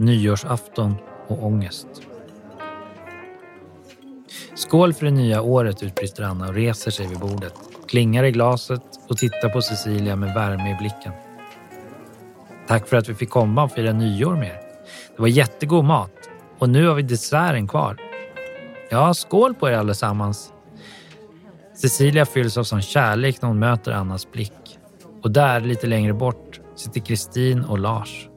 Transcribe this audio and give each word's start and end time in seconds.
Nyårsafton 0.00 0.94
och 1.28 1.46
ångest. 1.46 1.86
Skål 4.54 4.94
för 4.94 5.04
det 5.04 5.10
nya 5.10 5.42
året, 5.42 5.82
utbrister 5.82 6.22
Anna 6.22 6.48
och 6.48 6.54
reser 6.54 6.90
sig 6.90 7.06
vid 7.06 7.18
bordet. 7.18 7.54
Klingar 7.88 8.24
i 8.24 8.30
glaset 8.30 8.82
och 9.08 9.16
tittar 9.16 9.48
på 9.48 9.62
Cecilia 9.62 10.16
med 10.16 10.34
värme 10.34 10.70
i 10.70 10.74
blicken. 10.74 11.12
Tack 12.66 12.88
för 12.88 12.96
att 12.96 13.08
vi 13.08 13.14
fick 13.14 13.30
komma 13.30 13.64
och 13.64 13.72
fira 13.72 13.92
nyår 13.92 14.36
med 14.36 14.48
er. 14.48 14.60
Det 15.16 15.22
var 15.22 15.28
jättegod 15.28 15.84
mat 15.84 16.30
och 16.58 16.68
nu 16.68 16.86
har 16.86 16.94
vi 16.94 17.02
desserten 17.02 17.68
kvar. 17.68 17.96
Ja, 18.90 19.14
skål 19.14 19.54
på 19.54 19.68
er 19.68 19.72
allesammans. 19.72 20.52
Cecilia 21.76 22.26
fylls 22.26 22.56
av 22.56 22.64
sån 22.64 22.82
kärlek 22.82 23.42
när 23.42 23.48
hon 23.48 23.58
möter 23.58 23.92
Annas 23.92 24.32
blick. 24.32 24.78
Och 25.22 25.30
där, 25.30 25.60
lite 25.60 25.86
längre 25.86 26.12
bort, 26.12 26.60
sitter 26.76 27.00
Kristin 27.00 27.64
och 27.64 27.78
Lars. 27.78 28.28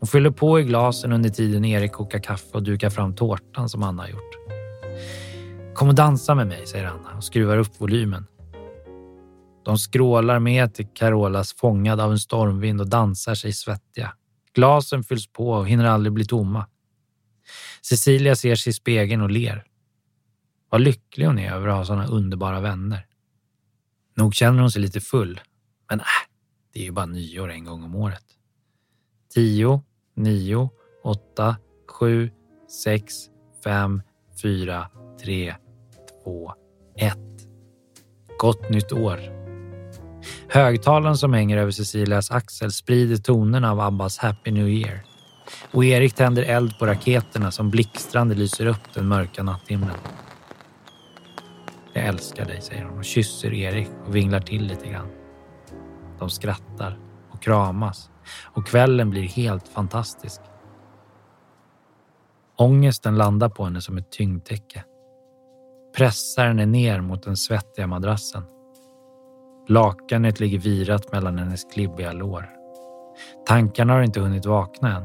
Hon 0.00 0.06
fyller 0.06 0.30
på 0.30 0.60
i 0.60 0.64
glasen 0.64 1.12
under 1.12 1.30
tiden 1.30 1.64
Erik 1.64 1.92
kokar 1.92 2.18
kaffe 2.18 2.48
och 2.52 2.62
dukar 2.62 2.90
fram 2.90 3.14
tårtan 3.14 3.68
som 3.68 3.82
Anna 3.82 4.02
har 4.02 4.08
gjort. 4.08 4.38
Kom 5.74 5.88
och 5.88 5.94
dansa 5.94 6.34
med 6.34 6.46
mig, 6.46 6.66
säger 6.66 6.84
Anna 6.84 7.16
och 7.16 7.24
skruvar 7.24 7.58
upp 7.58 7.80
volymen. 7.80 8.26
De 9.64 9.78
skrålar 9.78 10.38
med 10.38 10.74
till 10.74 10.86
Carolas 10.94 11.52
Fångad 11.52 12.00
av 12.00 12.12
en 12.12 12.18
stormvind 12.18 12.80
och 12.80 12.88
dansar 12.88 13.34
sig 13.34 13.52
svettiga. 13.52 14.14
Glasen 14.54 15.04
fylls 15.04 15.26
på 15.32 15.50
och 15.50 15.68
hinner 15.68 15.84
aldrig 15.84 16.12
bli 16.12 16.24
tomma. 16.24 16.66
Cecilia 17.82 18.36
ser 18.36 18.54
sig 18.54 18.70
i 18.70 18.74
spegeln 18.74 19.22
och 19.22 19.30
ler. 19.30 19.64
Vad 20.70 20.80
lycklig 20.80 21.26
hon 21.26 21.38
är 21.38 21.52
över 21.52 21.68
att 21.68 21.76
ha 21.76 21.84
sådana 21.84 22.06
underbara 22.06 22.60
vänner. 22.60 23.06
Nog 24.14 24.34
känner 24.34 24.60
hon 24.60 24.70
sig 24.70 24.82
lite 24.82 25.00
full, 25.00 25.40
men 25.90 26.00
äh, 26.00 26.04
det 26.72 26.80
är 26.80 26.84
ju 26.84 26.92
bara 26.92 27.06
nyår 27.06 27.50
en 27.50 27.64
gång 27.64 27.84
om 27.84 27.94
året. 27.94 28.24
Tio, 29.34 29.82
nio, 30.18 30.70
åtta, 31.04 31.56
sju, 31.88 32.30
sex, 32.84 33.14
fem, 33.64 34.02
fyra, 34.42 34.86
tre, 35.24 35.54
två, 36.24 36.52
ett. 36.96 37.18
Gott 38.38 38.70
nytt 38.70 38.92
år. 38.92 39.20
Högtalaren 40.48 41.16
som 41.16 41.32
hänger 41.32 41.56
över 41.56 41.70
Cecilias 41.70 42.30
axel 42.30 42.72
sprider 42.72 43.16
tonerna 43.16 43.70
av 43.70 43.80
Abbas 43.80 44.18
Happy 44.18 44.50
New 44.50 44.68
Year. 44.68 45.00
Och 45.72 45.84
Erik 45.84 46.14
tänder 46.14 46.42
eld 46.42 46.78
på 46.78 46.86
raketerna 46.86 47.50
som 47.50 47.70
blixtrande 47.70 48.34
lyser 48.34 48.66
upp 48.66 48.94
den 48.94 49.08
mörka 49.08 49.42
natthimlen. 49.42 49.96
Jag 51.92 52.04
älskar 52.04 52.44
dig, 52.44 52.60
säger 52.60 52.84
hon 52.84 52.98
och 52.98 53.04
kysser 53.04 53.54
Erik 53.54 53.88
och 54.06 54.16
vinglar 54.16 54.40
till 54.40 54.66
lite 54.66 54.88
grann. 54.88 55.08
De 56.18 56.30
skrattar 56.30 56.98
och 57.30 57.42
kramas 57.42 58.10
och 58.44 58.66
kvällen 58.66 59.10
blir 59.10 59.22
helt 59.22 59.68
fantastisk. 59.68 60.40
Ångesten 62.56 63.16
landar 63.16 63.48
på 63.48 63.64
henne 63.64 63.80
som 63.80 63.98
ett 63.98 64.10
tyngdtäcke. 64.10 64.84
Pressar 65.96 66.46
henne 66.46 66.66
ner 66.66 67.00
mot 67.00 67.22
den 67.22 67.36
svettiga 67.36 67.86
madrassen. 67.86 68.42
Lakanet 69.68 70.40
ligger 70.40 70.58
virat 70.58 71.12
mellan 71.12 71.38
hennes 71.38 71.64
klibbiga 71.64 72.12
lår. 72.12 72.50
Tankarna 73.46 73.92
har 73.92 74.02
inte 74.02 74.20
hunnit 74.20 74.46
vakna 74.46 74.96
än. 74.96 75.04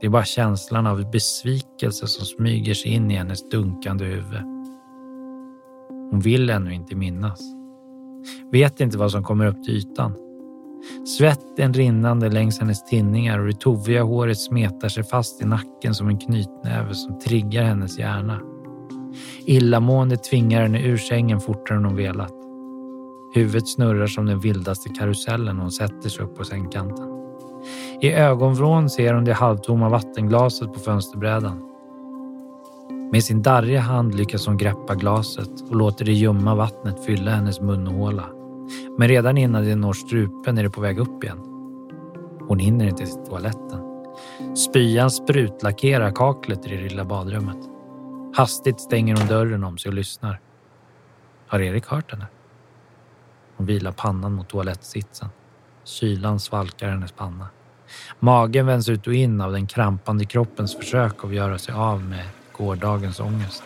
Det 0.00 0.06
är 0.06 0.10
bara 0.10 0.24
känslan 0.24 0.86
av 0.86 1.10
besvikelse 1.10 2.06
som 2.06 2.26
smyger 2.26 2.74
sig 2.74 2.90
in 2.90 3.10
i 3.10 3.14
hennes 3.14 3.48
dunkande 3.48 4.04
huvud. 4.04 4.42
Hon 6.10 6.20
vill 6.20 6.50
ännu 6.50 6.74
inte 6.74 6.96
minnas. 6.96 7.40
Vet 8.52 8.80
inte 8.80 8.98
vad 8.98 9.10
som 9.10 9.24
kommer 9.24 9.46
upp 9.46 9.64
till 9.64 9.76
ytan. 9.76 10.27
Svetten 11.18 11.74
rinnande 11.74 12.28
längs 12.28 12.60
hennes 12.60 12.84
tinningar 12.84 13.38
och 13.38 13.46
det 13.46 13.60
toviga 13.60 14.02
håret 14.02 14.38
smetar 14.38 14.88
sig 14.88 15.04
fast 15.04 15.42
i 15.42 15.44
nacken 15.44 15.94
som 15.94 16.08
en 16.08 16.18
knytnäve 16.18 16.94
som 16.94 17.18
triggar 17.18 17.62
hennes 17.62 17.98
hjärna. 17.98 18.40
Illamående 19.46 20.16
tvingar 20.16 20.62
henne 20.62 20.82
ur 20.82 20.96
sängen 20.96 21.40
fortare 21.40 21.78
än 21.78 21.84
hon 21.84 21.96
velat. 21.96 22.32
Huvudet 23.34 23.68
snurrar 23.68 24.06
som 24.06 24.26
den 24.26 24.40
vildaste 24.40 24.88
karusellen 24.88 25.56
och 25.56 25.62
hon 25.62 25.72
sätter 25.72 26.08
sig 26.08 26.24
upp 26.24 26.36
på 26.36 26.44
sängkanten. 26.44 27.06
I 28.00 28.12
ögonvrån 28.12 28.90
ser 28.90 29.14
hon 29.14 29.24
det 29.24 29.32
halvtomma 29.32 29.88
vattenglaset 29.88 30.72
på 30.72 30.80
fönsterbrädan. 30.80 31.62
Med 33.12 33.24
sin 33.24 33.42
darriga 33.42 33.80
hand 33.80 34.14
lyckas 34.14 34.46
hon 34.46 34.56
greppa 34.56 34.94
glaset 34.94 35.70
och 35.70 35.76
låter 35.76 36.04
det 36.04 36.12
ljumma 36.12 36.54
vattnet 36.54 37.04
fylla 37.04 37.30
hennes 37.30 37.60
munhåla. 37.60 38.37
Men 38.98 39.08
redan 39.08 39.38
innan 39.38 39.64
det 39.64 39.74
når 39.74 39.92
strupen 39.92 40.58
är 40.58 40.62
det 40.62 40.70
på 40.70 40.80
väg 40.80 40.98
upp 40.98 41.24
igen. 41.24 41.38
Hon 42.48 42.58
hinner 42.58 42.86
inte 42.86 43.06
till 43.06 43.24
toaletten. 43.24 43.82
Spyan 44.56 45.10
sprutlackerar 45.10 46.10
kaklet 46.10 46.66
i 46.66 46.76
det 46.76 46.82
lilla 46.82 47.04
badrummet. 47.04 47.58
Hastigt 48.34 48.80
stänger 48.80 49.16
hon 49.16 49.26
dörren 49.26 49.64
om 49.64 49.78
sig 49.78 49.88
och 49.88 49.94
lyssnar. 49.94 50.40
Har 51.46 51.60
Erik 51.60 51.86
hört 51.86 52.12
henne? 52.12 52.26
Hon 53.56 53.66
vilar 53.66 53.92
pannan 53.92 54.32
mot 54.32 54.48
toalettsitsen. 54.48 55.28
Kylan 55.84 56.40
svalkar 56.40 56.88
hennes 56.88 57.12
panna. 57.12 57.48
Magen 58.18 58.66
vänds 58.66 58.88
ut 58.88 59.06
och 59.06 59.14
in 59.14 59.40
av 59.40 59.52
den 59.52 59.66
krampande 59.66 60.24
kroppens 60.24 60.76
försök 60.76 61.24
att 61.24 61.34
göra 61.34 61.58
sig 61.58 61.74
av 61.74 62.02
med 62.02 62.24
gårdagens 62.52 63.20
ångest. 63.20 63.62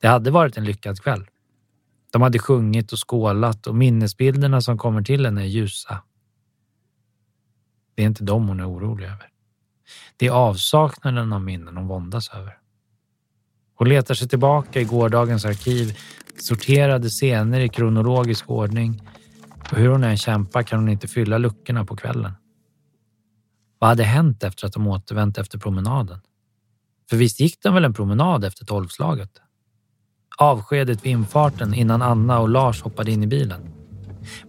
Det 0.00 0.08
hade 0.08 0.30
varit 0.30 0.56
en 0.56 0.64
lyckad 0.64 1.00
kväll. 1.00 1.26
De 2.14 2.22
hade 2.22 2.38
sjungit 2.38 2.92
och 2.92 3.08
skålat 3.08 3.66
och 3.66 3.74
minnesbilderna 3.74 4.60
som 4.60 4.78
kommer 4.78 5.02
till 5.02 5.24
henne 5.24 5.42
är 5.42 5.46
ljusa. 5.46 6.02
Det 7.94 8.02
är 8.02 8.06
inte 8.06 8.24
dem 8.24 8.48
hon 8.48 8.60
är 8.60 8.70
orolig 8.70 9.06
över. 9.06 9.28
Det 10.16 10.26
är 10.26 10.30
avsaknaden 10.30 11.32
av 11.32 11.42
minnen 11.42 11.76
hon 11.76 11.88
våndas 11.88 12.28
över. 12.28 12.58
Hon 13.74 13.88
letar 13.88 14.14
sig 14.14 14.28
tillbaka 14.28 14.80
i 14.80 14.84
gårdagens 14.84 15.44
arkiv, 15.44 15.98
sorterade 16.38 17.08
scener 17.08 17.60
i 17.60 17.68
kronologisk 17.68 18.50
ordning 18.50 19.02
och 19.70 19.76
hur 19.76 19.88
hon 19.88 20.04
än 20.04 20.16
kämpar 20.16 20.62
kan 20.62 20.78
hon 20.78 20.88
inte 20.88 21.08
fylla 21.08 21.38
luckorna 21.38 21.84
på 21.84 21.96
kvällen. 21.96 22.32
Vad 23.78 23.88
hade 23.88 24.04
hänt 24.04 24.44
efter 24.44 24.66
att 24.66 24.72
de 24.72 24.86
återvänt 24.86 25.38
efter 25.38 25.58
promenaden? 25.58 26.20
För 27.10 27.16
visst 27.16 27.40
gick 27.40 27.62
de 27.62 27.74
väl 27.74 27.84
en 27.84 27.94
promenad 27.94 28.44
efter 28.44 28.64
tolvslaget? 28.64 29.40
Avskedet 30.36 31.06
vid 31.06 31.12
infarten 31.12 31.74
innan 31.74 32.02
Anna 32.02 32.40
och 32.40 32.48
Lars 32.48 32.82
hoppade 32.82 33.10
in 33.10 33.22
i 33.22 33.26
bilen. 33.26 33.70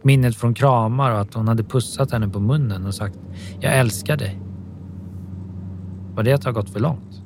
Minnet 0.02 0.38
från 0.38 0.54
kramar 0.54 1.12
och 1.12 1.20
att 1.20 1.34
hon 1.34 1.48
hade 1.48 1.64
pussat 1.64 2.12
henne 2.12 2.30
på 2.30 2.40
munnen 2.40 2.86
och 2.86 2.96
sagt 2.96 3.18
“Jag 3.60 3.78
älskar 3.78 4.18
dig”. 4.18 4.40
Var 6.16 6.24
det 6.24 6.34
att 6.34 6.44
ha 6.44 6.52
gått 6.52 6.70
för 6.70 6.80
långt? 6.80 7.22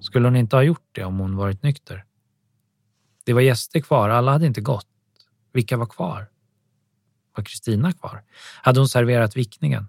Skulle 0.00 0.26
hon 0.26 0.36
inte 0.36 0.56
ha 0.56 0.62
gjort 0.62 0.88
det 0.92 1.04
om 1.04 1.18
hon 1.18 1.36
varit 1.36 1.62
nykter? 1.62 2.04
Det 3.24 3.32
var 3.32 3.40
gäster 3.40 3.80
kvar, 3.80 4.08
alla 4.08 4.32
hade 4.32 4.46
inte 4.46 4.60
gått. 4.60 4.86
Vilka 5.52 5.76
var 5.76 5.86
kvar? 5.86 6.26
Var 7.36 7.44
Kristina 7.44 7.92
kvar? 7.92 8.22
Hade 8.62 8.80
hon 8.80 8.88
serverat 8.88 9.36
vickningen? 9.36 9.86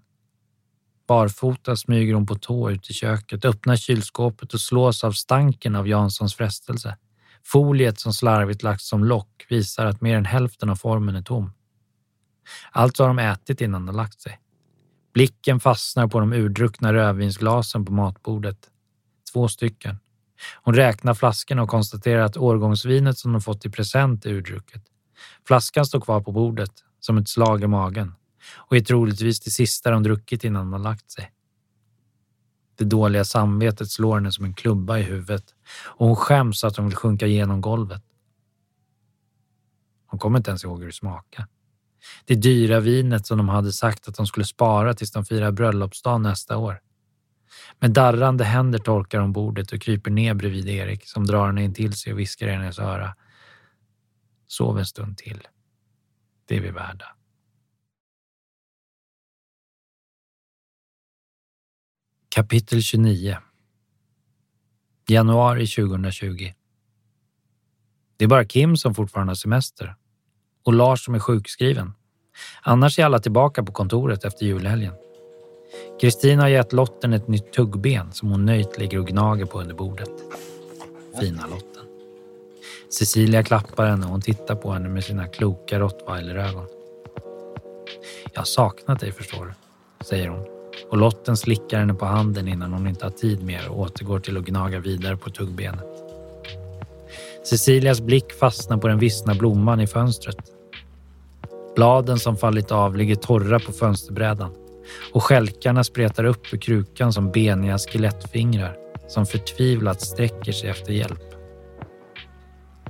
Barfota 1.08 1.76
smyger 1.76 2.14
hon 2.14 2.26
på 2.26 2.36
tå 2.36 2.72
ut 2.72 2.90
i 2.90 2.94
köket, 2.94 3.46
öppnar 3.46 3.76
kylskåpet 3.76 4.54
och 4.54 4.62
slås 4.62 5.04
av 5.04 5.12
stanken 5.12 5.76
av 5.76 5.88
Janssons 5.88 6.36
frestelse. 6.36 6.98
Foliet 7.52 8.00
som 8.00 8.14
slarvigt 8.14 8.64
lagts 8.64 8.88
som 8.88 9.04
lock 9.04 9.46
visar 9.50 9.86
att 9.86 10.02
mer 10.02 10.18
än 10.18 10.26
hälften 10.26 10.70
av 10.70 10.76
formen 10.76 11.16
är 11.16 11.22
tom. 11.22 11.52
Alltså 12.72 13.04
har 13.04 13.08
de 13.08 13.20
ätit 13.20 13.62
innan 13.62 13.86
de 13.86 13.96
lagt 13.96 14.22
sig. 14.22 14.40
Blicken 15.14 15.60
fastnar 15.60 16.08
på 16.08 16.20
de 16.20 16.34
urdruckna 16.34 16.94
rödvinsglasen 16.94 17.86
på 17.86 17.92
matbordet. 17.92 18.58
Två 19.34 19.48
stycken. 19.48 20.00
Hon 20.64 20.76
räknar 20.76 21.14
flaskorna 21.14 21.64
och 21.64 21.70
konstaterar 21.70 22.22
att 22.22 22.38
årgångsvinet 22.38 23.18
som 23.18 23.32
de 23.32 23.42
fått 23.42 23.66
i 23.66 23.70
present 23.70 24.26
är 24.26 24.30
urdrucket. 24.30 24.84
Flaskan 25.48 25.86
står 25.86 26.02
kvar 26.02 26.22
på 26.22 26.32
bordet, 26.32 26.72
som 27.00 27.18
ett 27.18 27.30
slag 27.30 27.64
i 27.64 27.68
magen 27.68 28.14
och 28.56 28.76
är 28.76 28.82
troligtvis 28.82 29.40
det 29.40 29.52
sista 29.52 29.92
de 29.92 30.04
druckit 30.04 30.44
innan 30.44 30.72
de 30.72 30.82
lagt 30.82 31.12
sig. 31.12 31.32
Det 32.78 32.86
dåliga 32.86 33.26
samvetet 33.26 33.90
slår 33.90 34.16
henne 34.16 34.32
som 34.32 34.46
en 34.46 34.54
klubba 34.54 34.98
i 34.98 35.02
huvudet 35.04 35.44
och 35.86 36.08
hon 36.08 36.16
skäms 36.16 36.64
att 36.64 36.78
hon 36.78 36.88
vill 36.88 36.96
sjunka 36.96 37.28
genom 37.28 37.62
golvet. 37.62 38.04
Hon 40.08 40.20
kommer 40.20 40.38
inte 40.38 40.52
ens 40.52 40.64
ihåg 40.64 40.80
hur 40.80 40.88
det 40.88 40.94
smakar. 40.94 41.48
Det 42.26 42.36
dyra 42.36 42.80
vinet 42.80 43.28
som 43.28 43.38
de 43.38 43.50
hade 43.50 43.74
sagt 43.74 44.08
att 44.08 44.16
de 44.16 44.28
skulle 44.28 44.46
spara 44.46 44.94
tills 44.94 45.12
de 45.12 45.26
firar 45.26 45.52
bröllopsdag 45.52 46.22
nästa 46.22 46.58
år. 46.58 46.80
Med 47.80 47.92
darrande 47.92 48.44
händer 48.44 48.80
torkar 48.80 49.20
hon 49.20 49.34
bordet 49.34 49.72
och 49.72 49.82
kryper 49.82 50.12
ner 50.12 50.34
bredvid 50.34 50.68
Erik 50.70 51.08
som 51.08 51.26
drar 51.26 51.46
henne 51.46 51.64
in 51.64 51.74
till 51.74 51.94
sig 51.94 52.14
och 52.14 52.20
viskar 52.20 52.48
i 52.48 52.52
hennes 52.52 52.80
öra. 52.80 53.16
Sov 54.48 54.80
en 54.80 54.86
stund 54.86 55.18
till. 55.18 55.48
Det 56.48 56.58
är 56.58 56.62
vi 56.62 56.72
värda. 56.72 57.17
Kapitel 62.38 62.82
29 62.82 63.38
Januari 65.08 65.68
2020 65.68 66.54
Det 68.18 68.26
är 68.26 68.28
bara 68.28 68.46
Kim 68.46 68.78
som 68.78 68.96
fortfarande 68.96 69.32
har 69.32 69.36
semester 69.36 69.96
och 70.64 70.74
Lars 70.74 71.06
som 71.06 71.16
är 71.16 71.20
sjukskriven. 71.20 71.94
Annars 72.62 73.00
är 73.00 73.06
alla 73.06 73.20
tillbaka 73.20 73.64
på 73.64 73.72
kontoret 73.72 74.26
efter 74.26 74.46
julhelgen. 74.46 74.94
Kristina 76.02 76.42
har 76.42 76.50
gett 76.50 76.74
Lotten 76.74 77.14
ett 77.14 77.28
nytt 77.28 77.54
tuggben 77.54 78.12
som 78.12 78.30
hon 78.30 78.46
nöjt 78.46 78.78
ligger 78.78 79.00
och 79.00 79.08
gnager 79.08 79.46
på 79.46 79.62
under 79.62 79.76
bordet. 79.76 80.12
Fina 81.20 81.48
Lotten. 81.48 81.86
Cecilia 82.90 83.44
klappar 83.44 83.86
henne 83.86 84.06
och 84.06 84.12
hon 84.12 84.22
tittar 84.22 84.56
på 84.56 84.72
henne 84.72 84.90
med 84.90 85.04
sina 85.04 85.28
kloka 85.28 85.80
rottweilerögon. 85.80 86.68
Jag 88.34 88.42
har 88.42 88.46
saknat 88.46 89.00
dig 89.00 89.12
förstår 89.12 89.46
du, 89.46 89.54
säger 90.06 90.28
hon 90.28 90.57
och 90.90 90.98
Lotten 90.98 91.38
slickar 91.38 91.80
henne 91.80 91.94
på 91.94 92.06
handen 92.06 92.48
innan 92.48 92.74
hon 92.74 92.88
inte 92.88 93.06
har 93.06 93.12
tid 93.12 93.44
mer 93.44 93.70
och 93.70 93.80
återgår 93.80 94.20
till 94.20 94.38
att 94.38 94.46
gnaga 94.46 94.80
vidare 94.80 95.18
på 95.18 95.30
tuggbenet. 95.30 95.86
Cecilias 97.44 98.02
blick 98.02 98.34
fastnar 98.34 98.78
på 98.78 98.88
den 98.88 99.00
vissna 99.00 99.36
blomman 99.36 99.82
i 99.82 99.88
fönstret. 99.88 100.38
Bladen 101.76 102.20
som 102.20 102.38
fallit 102.38 102.72
av 102.72 102.96
ligger 102.96 103.16
torra 103.16 103.60
på 103.60 103.72
fönsterbrädan 103.72 104.52
och 105.14 105.24
skälkarna 105.24 105.84
spretar 105.84 106.24
upp 106.24 106.54
ur 106.54 106.58
krukan 106.58 107.14
som 107.14 107.32
beniga 107.32 107.78
skelettfingrar 107.78 108.78
som 109.08 109.26
förtvivlat 109.26 110.02
sträcker 110.02 110.52
sig 110.52 110.70
efter 110.70 110.94
hjälp. 110.94 111.24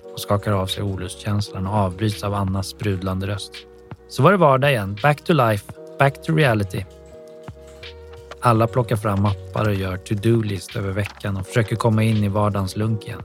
Hon 0.03 0.17
skakar 0.17 0.51
av 0.51 0.67
sig 0.67 0.83
olustkänslan 0.83 1.67
och 1.67 1.73
avbryts 1.73 2.23
av 2.23 2.33
Annas 2.33 2.67
sprudlande 2.67 3.27
röst. 3.27 3.53
Så 4.09 4.23
var 4.23 4.31
det 4.31 4.37
vardag 4.37 4.71
igen. 4.71 4.97
Back 5.03 5.23
to 5.23 5.33
life. 5.33 5.73
Back 5.99 6.23
to 6.23 6.35
reality. 6.35 6.83
Alla 8.41 8.67
plockar 8.67 8.95
fram 8.95 9.21
mappar 9.21 9.67
och 9.67 9.73
gör 9.73 9.97
to-do-list 9.97 10.75
över 10.75 10.91
veckan 10.91 11.37
och 11.37 11.47
försöker 11.47 11.75
komma 11.75 12.03
in 12.03 12.23
i 12.23 12.27
vardagens 12.27 12.75
lunk 12.75 13.05
igen. 13.05 13.23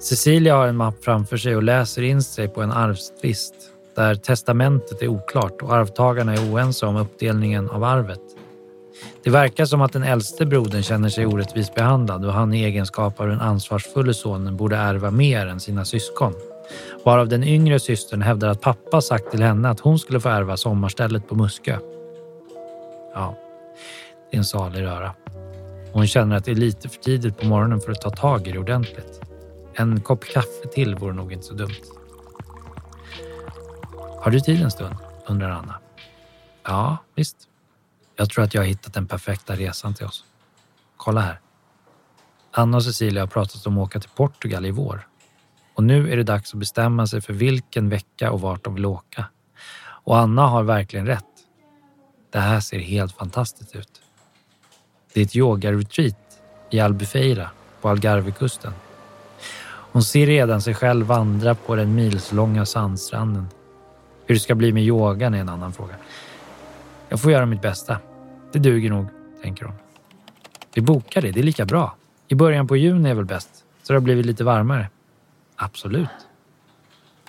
Cecilia 0.00 0.56
har 0.56 0.66
en 0.66 0.76
mapp 0.76 1.04
framför 1.04 1.36
sig 1.36 1.56
och 1.56 1.62
läser 1.62 2.02
in 2.02 2.22
sig 2.22 2.48
på 2.48 2.62
en 2.62 2.72
arvstvist 2.72 3.54
där 3.96 4.14
testamentet 4.14 5.02
är 5.02 5.08
oklart 5.08 5.62
och 5.62 5.72
arvtagarna 5.72 6.34
är 6.34 6.52
oense 6.52 6.86
om 6.86 6.96
uppdelningen 6.96 7.70
av 7.70 7.84
arvet. 7.84 8.20
Det 9.24 9.30
verkar 9.30 9.64
som 9.64 9.80
att 9.80 9.92
den 9.92 10.02
äldste 10.02 10.46
brodern 10.46 10.82
känner 10.82 11.08
sig 11.08 11.26
orättvist 11.26 11.74
behandlad 11.74 12.24
och 12.24 12.32
han 12.32 12.54
i 12.54 12.64
egenskap 12.64 13.20
av 13.20 13.28
den 13.28 13.40
ansvarsfulle 13.40 14.14
sonen 14.14 14.56
borde 14.56 14.76
ärva 14.76 15.10
mer 15.10 15.46
än 15.46 15.60
sina 15.60 15.84
syskon. 15.84 16.32
Varav 17.04 17.28
den 17.28 17.44
yngre 17.44 17.80
systern 17.80 18.22
hävdar 18.22 18.48
att 18.48 18.60
pappa 18.60 19.00
sagt 19.00 19.30
till 19.30 19.42
henne 19.42 19.68
att 19.68 19.80
hon 19.80 19.98
skulle 19.98 20.20
få 20.20 20.28
ärva 20.28 20.56
sommarstället 20.56 21.28
på 21.28 21.34
Muskö. 21.34 21.78
Ja, 23.14 23.34
det 24.30 24.36
är 24.36 24.38
en 24.38 24.44
salig 24.44 24.82
röra. 24.82 25.14
Hon 25.92 26.06
känner 26.06 26.36
att 26.36 26.44
det 26.44 26.50
är 26.50 26.54
lite 26.54 26.88
för 26.88 27.00
tidigt 27.00 27.38
på 27.38 27.46
morgonen 27.46 27.80
för 27.80 27.92
att 27.92 28.00
ta 28.00 28.10
tag 28.10 28.48
i 28.48 28.52
det 28.52 28.58
ordentligt. 28.58 29.20
En 29.74 30.00
kopp 30.00 30.24
kaffe 30.24 30.68
till 30.72 30.94
vore 30.94 31.12
nog 31.12 31.32
inte 31.32 31.46
så 31.46 31.54
dumt. 31.54 31.82
Har 34.20 34.30
du 34.30 34.40
tid 34.40 34.62
en 34.62 34.70
stund? 34.70 34.94
undrar 35.26 35.50
Anna. 35.50 35.80
Ja, 36.62 36.96
visst. 37.14 37.36
Jag 38.16 38.30
tror 38.30 38.44
att 38.44 38.54
jag 38.54 38.62
har 38.62 38.66
hittat 38.66 38.94
den 38.94 39.06
perfekta 39.06 39.56
resan 39.56 39.94
till 39.94 40.06
oss. 40.06 40.24
Kolla 40.96 41.20
här. 41.20 41.40
Anna 42.50 42.76
och 42.76 42.84
Cecilia 42.84 43.22
har 43.22 43.26
pratat 43.26 43.66
om 43.66 43.78
att 43.78 43.86
åka 43.86 44.00
till 44.00 44.10
Portugal 44.10 44.66
i 44.66 44.70
vår. 44.70 45.08
Och 45.74 45.84
nu 45.84 46.12
är 46.12 46.16
det 46.16 46.22
dags 46.22 46.52
att 46.52 46.58
bestämma 46.58 47.06
sig 47.06 47.20
för 47.20 47.32
vilken 47.32 47.88
vecka 47.88 48.30
och 48.30 48.40
vart 48.40 48.64
de 48.64 48.74
vill 48.74 48.86
åka. 48.86 49.26
Och 49.78 50.18
Anna 50.18 50.46
har 50.46 50.62
verkligen 50.62 51.06
rätt. 51.06 51.24
Det 52.32 52.40
här 52.40 52.60
ser 52.60 52.78
helt 52.78 53.12
fantastiskt 53.12 53.76
ut. 53.76 54.02
Det 55.16 55.20
är 55.20 55.24
ett 55.24 55.36
yogaretreat 55.36 56.40
i 56.70 56.80
Albufeira 56.80 57.50
på 57.80 57.88
Algarvekusten. 57.88 58.72
Hon 59.66 60.02
ser 60.02 60.26
redan 60.26 60.62
sig 60.62 60.74
själv 60.74 61.06
vandra 61.06 61.54
på 61.54 61.76
den 61.76 61.94
milslånga 61.94 62.66
sandstranden. 62.66 63.46
Hur 64.26 64.34
det 64.34 64.40
ska 64.40 64.54
bli 64.54 64.72
med 64.72 64.82
yogan 64.82 65.34
är 65.34 65.38
en 65.38 65.48
annan 65.48 65.72
fråga. 65.72 65.94
Jag 67.08 67.20
får 67.20 67.32
göra 67.32 67.46
mitt 67.46 67.62
bästa. 67.62 67.98
Det 68.52 68.58
duger 68.58 68.90
nog, 68.90 69.06
tänker 69.42 69.64
hon. 69.64 69.74
Vi 70.74 70.82
bokar 70.82 71.22
det, 71.22 71.30
det 71.30 71.40
är 71.40 71.44
lika 71.44 71.64
bra. 71.64 71.96
I 72.28 72.34
början 72.34 72.66
på 72.66 72.76
juni 72.76 73.10
är 73.10 73.14
väl 73.14 73.24
bäst, 73.24 73.50
så 73.82 73.92
det 73.92 73.96
har 73.96 74.04
blivit 74.04 74.26
lite 74.26 74.44
varmare. 74.44 74.88
Absolut. 75.56 76.08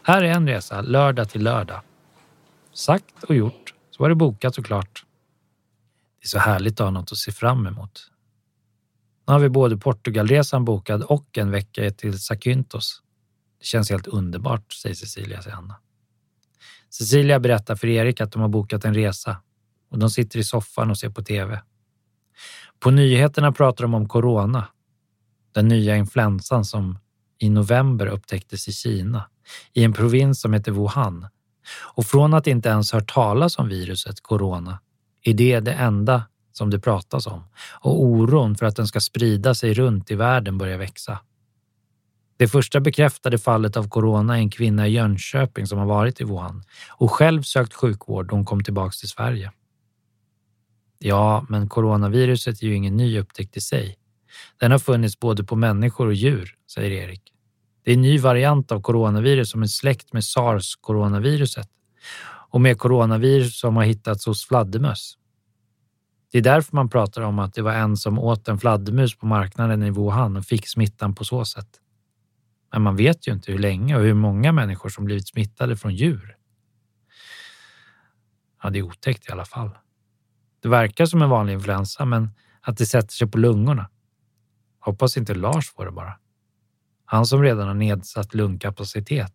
Här 0.04 0.24
är 0.24 0.32
en 0.32 0.48
resa, 0.48 0.82
lördag 0.82 1.30
till 1.30 1.44
lördag. 1.44 1.82
Sagt 2.74 3.24
och 3.24 3.36
gjort, 3.36 3.74
så 3.92 4.04
var 4.04 4.10
det 4.10 4.16
bokat 4.16 4.56
såklart. 4.56 5.07
Det 6.28 6.38
är 6.38 6.40
så 6.42 6.50
härligt 6.50 6.80
att 6.80 6.86
ha 6.86 6.92
något 6.92 7.12
att 7.12 7.18
se 7.18 7.32
fram 7.32 7.68
emot. 7.68 8.12
Nu 9.28 9.34
har 9.34 9.40
vi 9.40 9.50
både 9.50 9.78
Portugalresan 9.78 10.66
bokad 10.66 11.04
och 11.04 11.38
en 11.38 11.52
vecka 11.52 11.92
till 11.92 12.20
Zakynthos. 12.20 13.02
Det 13.60 13.66
känns 13.66 13.90
helt 13.90 14.08
underbart, 14.08 14.74
säger 14.74 14.96
Cecilia 14.96 15.42
till 15.42 15.52
Anna. 15.52 15.76
Cecilia 16.90 17.40
berättar 17.40 17.76
för 17.76 17.88
Erik 17.88 18.22
att 18.22 18.32
de 18.32 18.42
har 18.42 18.50
bokat 18.50 18.86
en 18.86 18.94
resa 18.94 19.38
och 19.90 20.00
de 20.00 20.10
sitter 20.10 20.40
i 20.40 20.44
soffan 20.44 20.90
och 20.90 20.98
ser 20.98 21.10
på 21.10 21.24
TV. 21.24 21.62
På 22.80 22.92
nyheterna 22.92 23.52
pratar 23.52 23.84
de 23.84 23.94
om 23.94 24.08
corona, 24.08 24.68
den 25.52 25.68
nya 25.68 25.96
influensan 25.96 26.66
som 26.66 27.00
i 27.40 27.50
november 27.50 28.08
upptäcktes 28.08 28.68
i 28.68 28.72
Kina, 28.72 29.30
i 29.74 29.84
en 29.84 29.94
provins 29.94 30.42
som 30.42 30.54
heter 30.54 30.72
Wuhan. 30.72 31.28
Och 31.80 32.06
från 32.06 32.34
att 32.34 32.48
inte 32.48 32.70
ens 32.70 32.92
hört 32.92 33.14
talas 33.14 33.60
om 33.60 33.68
viruset 33.68 34.22
corona 34.22 34.80
är 35.28 35.34
det 35.34 35.60
det 35.60 35.74
enda 35.74 36.24
som 36.52 36.70
det 36.70 36.80
pratas 36.80 37.28
om 37.28 37.44
och 37.82 38.04
oron 38.04 38.56
för 38.56 38.66
att 38.66 38.76
den 38.76 38.88
ska 38.88 39.00
sprida 39.00 39.56
sig 39.56 39.74
runt 39.74 40.12
i 40.12 40.16
världen 40.16 40.58
börjar 40.58 40.78
växa. 40.78 41.20
Det 42.38 42.48
första 42.48 42.80
bekräftade 42.80 43.38
fallet 43.38 43.78
av 43.78 43.90
corona 43.90 44.36
är 44.36 44.40
en 44.40 44.50
kvinna 44.50 44.88
i 44.88 44.92
Jönköping 44.92 45.68
som 45.68 45.80
har 45.80 45.86
varit 45.86 46.22
i 46.22 46.24
Wuhan 46.24 46.64
och 46.90 47.12
själv 47.12 47.42
sökt 47.42 47.74
sjukvård 47.74 48.28
då 48.28 48.36
hon 48.36 48.46
kom 48.46 48.64
tillbaka 48.64 48.92
till 48.92 49.10
Sverige. 49.10 49.52
Ja, 51.00 51.46
men 51.50 51.70
coronaviruset 51.70 52.62
är 52.62 52.68
ju 52.68 52.76
ingen 52.76 52.98
ny 52.98 53.20
upptäckt 53.20 53.58
i 53.58 53.62
sig. 53.62 53.98
Den 54.60 54.72
har 54.72 54.80
funnits 54.80 55.20
både 55.20 55.44
på 55.44 55.56
människor 55.56 56.08
och 56.08 56.14
djur, 56.14 56.56
säger 56.74 56.92
Erik. 56.92 57.22
Det 57.84 57.92
är 57.92 57.96
en 57.96 58.02
ny 58.02 58.20
variant 58.20 58.72
av 58.72 58.82
coronavirus 58.82 59.50
som 59.50 59.62
är 59.62 59.68
släkt 59.68 60.14
med 60.14 60.24
sars-coronaviruset 60.24 61.68
och 62.58 62.62
med 62.62 62.78
coronavirus 62.78 63.60
som 63.60 63.76
har 63.76 63.84
hittats 63.84 64.26
hos 64.26 64.48
fladdermöss. 64.48 65.18
Det 66.32 66.38
är 66.38 66.42
därför 66.42 66.76
man 66.76 66.90
pratar 66.90 67.22
om 67.22 67.40
att 67.40 67.54
det 67.54 67.62
var 67.62 67.74
en 67.74 67.98
som 67.98 68.20
åt 68.20 68.48
en 68.48 68.60
fladdermus 68.60 69.18
på 69.18 69.26
marknaden 69.26 69.84
i 69.84 69.90
Wuhan 69.90 70.38
och 70.38 70.46
fick 70.46 70.68
smittan 70.68 71.16
på 71.16 71.24
så 71.24 71.46
sätt. 71.46 71.68
Men 72.72 72.82
man 72.82 72.96
vet 72.96 73.28
ju 73.28 73.34
inte 73.34 73.52
hur 73.52 73.60
länge 73.60 73.96
och 73.96 74.02
hur 74.02 74.14
många 74.14 74.52
människor 74.52 74.90
som 74.90 75.06
blivit 75.06 75.28
smittade 75.28 75.78
från 75.78 75.96
djur. 75.96 76.38
Ja, 78.64 78.70
det 78.70 78.80
är 78.80 78.84
otäckt 78.84 79.30
i 79.30 79.32
alla 79.32 79.46
fall. 79.46 79.70
Det 80.62 80.70
verkar 80.70 81.06
som 81.06 81.22
en 81.22 81.30
vanlig 81.30 81.54
influensa, 81.54 82.06
men 82.06 82.30
att 82.62 82.78
det 82.78 82.86
sätter 82.86 83.14
sig 83.14 83.28
på 83.28 83.38
lungorna. 83.38 83.90
Hoppas 84.80 85.18
inte 85.18 85.36
Lars 85.36 85.70
får 85.72 85.86
det 85.86 85.92
bara. 85.92 86.20
Han 87.06 87.26
som 87.26 87.44
redan 87.44 87.68
har 87.68 87.76
nedsatt 87.76 88.34
lungkapacitet. 88.34 89.34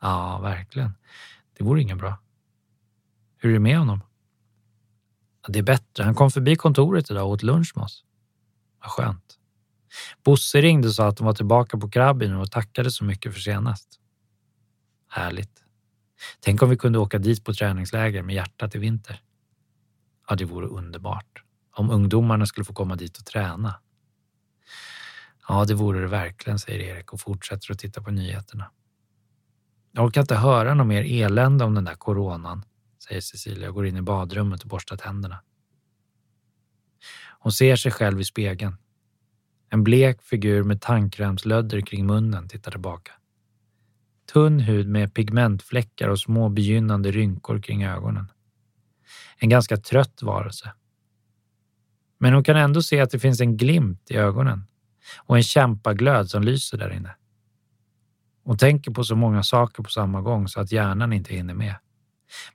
Ja, 0.00 0.38
verkligen. 0.42 0.92
Det 1.58 1.64
vore 1.64 1.82
inget 1.82 1.98
bra. 1.98 2.18
Hur 3.38 3.50
är 3.50 3.52
det 3.52 3.60
med 3.60 3.78
honom? 3.78 4.00
Ja, 5.42 5.52
det 5.52 5.58
är 5.58 5.62
bättre. 5.62 6.04
Han 6.04 6.14
kom 6.14 6.30
förbi 6.30 6.56
kontoret 6.56 7.10
idag 7.10 7.24
och 7.24 7.30
åt 7.30 7.42
lunch 7.42 7.72
med 7.74 7.84
oss. 7.84 8.04
Vad 8.80 8.90
skönt. 8.90 9.38
Bosse 10.24 10.60
ringde 10.60 10.88
och 10.88 10.94
sa 10.94 11.08
att 11.08 11.16
de 11.16 11.26
var 11.26 11.34
tillbaka 11.34 11.78
på 11.78 11.90
Krabbin 11.90 12.34
och 12.34 12.50
tackade 12.50 12.90
så 12.90 13.04
mycket 13.04 13.34
för 13.34 13.40
senast. 13.40 14.00
Härligt. 15.08 15.64
Tänk 16.40 16.62
om 16.62 16.70
vi 16.70 16.76
kunde 16.76 16.98
åka 16.98 17.18
dit 17.18 17.44
på 17.44 17.54
träningsläger 17.54 18.22
med 18.22 18.34
hjärtat 18.34 18.74
i 18.74 18.78
vinter. 18.78 19.20
Ja, 20.28 20.36
det 20.36 20.44
vore 20.44 20.66
underbart. 20.66 21.42
Om 21.70 21.90
ungdomarna 21.90 22.46
skulle 22.46 22.64
få 22.64 22.72
komma 22.72 22.96
dit 22.96 23.18
och 23.18 23.26
träna. 23.26 23.80
Ja, 25.48 25.64
det 25.64 25.74
vore 25.74 26.00
det 26.00 26.06
verkligen, 26.06 26.58
säger 26.58 26.80
Erik 26.80 27.12
och 27.12 27.20
fortsätter 27.20 27.72
att 27.72 27.78
titta 27.78 28.02
på 28.02 28.10
nyheterna. 28.10 28.70
Jag 29.96 30.04
orkar 30.04 30.20
inte 30.20 30.36
höra 30.36 30.74
något 30.74 30.86
mer 30.86 31.24
elände 31.24 31.64
om 31.64 31.74
den 31.74 31.84
där 31.84 31.94
coronan, 31.94 32.64
säger 33.08 33.20
Cecilia 33.20 33.68
och 33.68 33.74
går 33.74 33.86
in 33.86 33.96
i 33.96 34.02
badrummet 34.02 34.62
och 34.62 34.68
borstar 34.68 34.96
tänderna. 34.96 35.40
Hon 37.38 37.52
ser 37.52 37.76
sig 37.76 37.92
själv 37.92 38.20
i 38.20 38.24
spegeln. 38.24 38.76
En 39.70 39.84
blek 39.84 40.22
figur 40.22 40.62
med 40.62 40.80
tandkrämslödder 40.80 41.80
kring 41.80 42.06
munnen 42.06 42.48
tittar 42.48 42.70
tillbaka. 42.70 43.12
Tunn 44.32 44.60
hud 44.60 44.88
med 44.88 45.14
pigmentfläckar 45.14 46.08
och 46.08 46.20
små 46.20 46.48
begynnande 46.48 47.10
rynkor 47.10 47.62
kring 47.62 47.84
ögonen. 47.84 48.32
En 49.38 49.48
ganska 49.48 49.76
trött 49.76 50.22
varelse. 50.22 50.72
Men 52.18 52.34
hon 52.34 52.44
kan 52.44 52.56
ändå 52.56 52.82
se 52.82 53.00
att 53.00 53.10
det 53.10 53.18
finns 53.18 53.40
en 53.40 53.56
glimt 53.56 54.10
i 54.10 54.16
ögonen 54.16 54.64
och 55.16 55.36
en 55.36 55.42
kämpaglöd 55.42 56.30
som 56.30 56.42
lyser 56.42 56.78
där 56.78 56.90
inne. 56.92 57.14
Hon 58.46 58.58
tänker 58.58 58.90
på 58.90 59.04
så 59.04 59.16
många 59.16 59.42
saker 59.42 59.82
på 59.82 59.90
samma 59.90 60.20
gång 60.20 60.48
så 60.48 60.60
att 60.60 60.72
hjärnan 60.72 61.12
inte 61.12 61.34
hinner 61.34 61.54
med. 61.54 61.74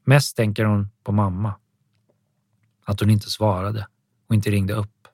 Mest 0.04 0.38
tänker 0.38 0.66
hon 0.66 0.90
på 1.04 1.12
mamma. 1.12 1.56
Att 2.86 3.00
hon 3.00 3.10
inte 3.10 3.30
svarade 3.30 3.88
och 4.28 4.36
inte 4.36 4.52
ringde 4.52 4.74
upp. 4.74 5.08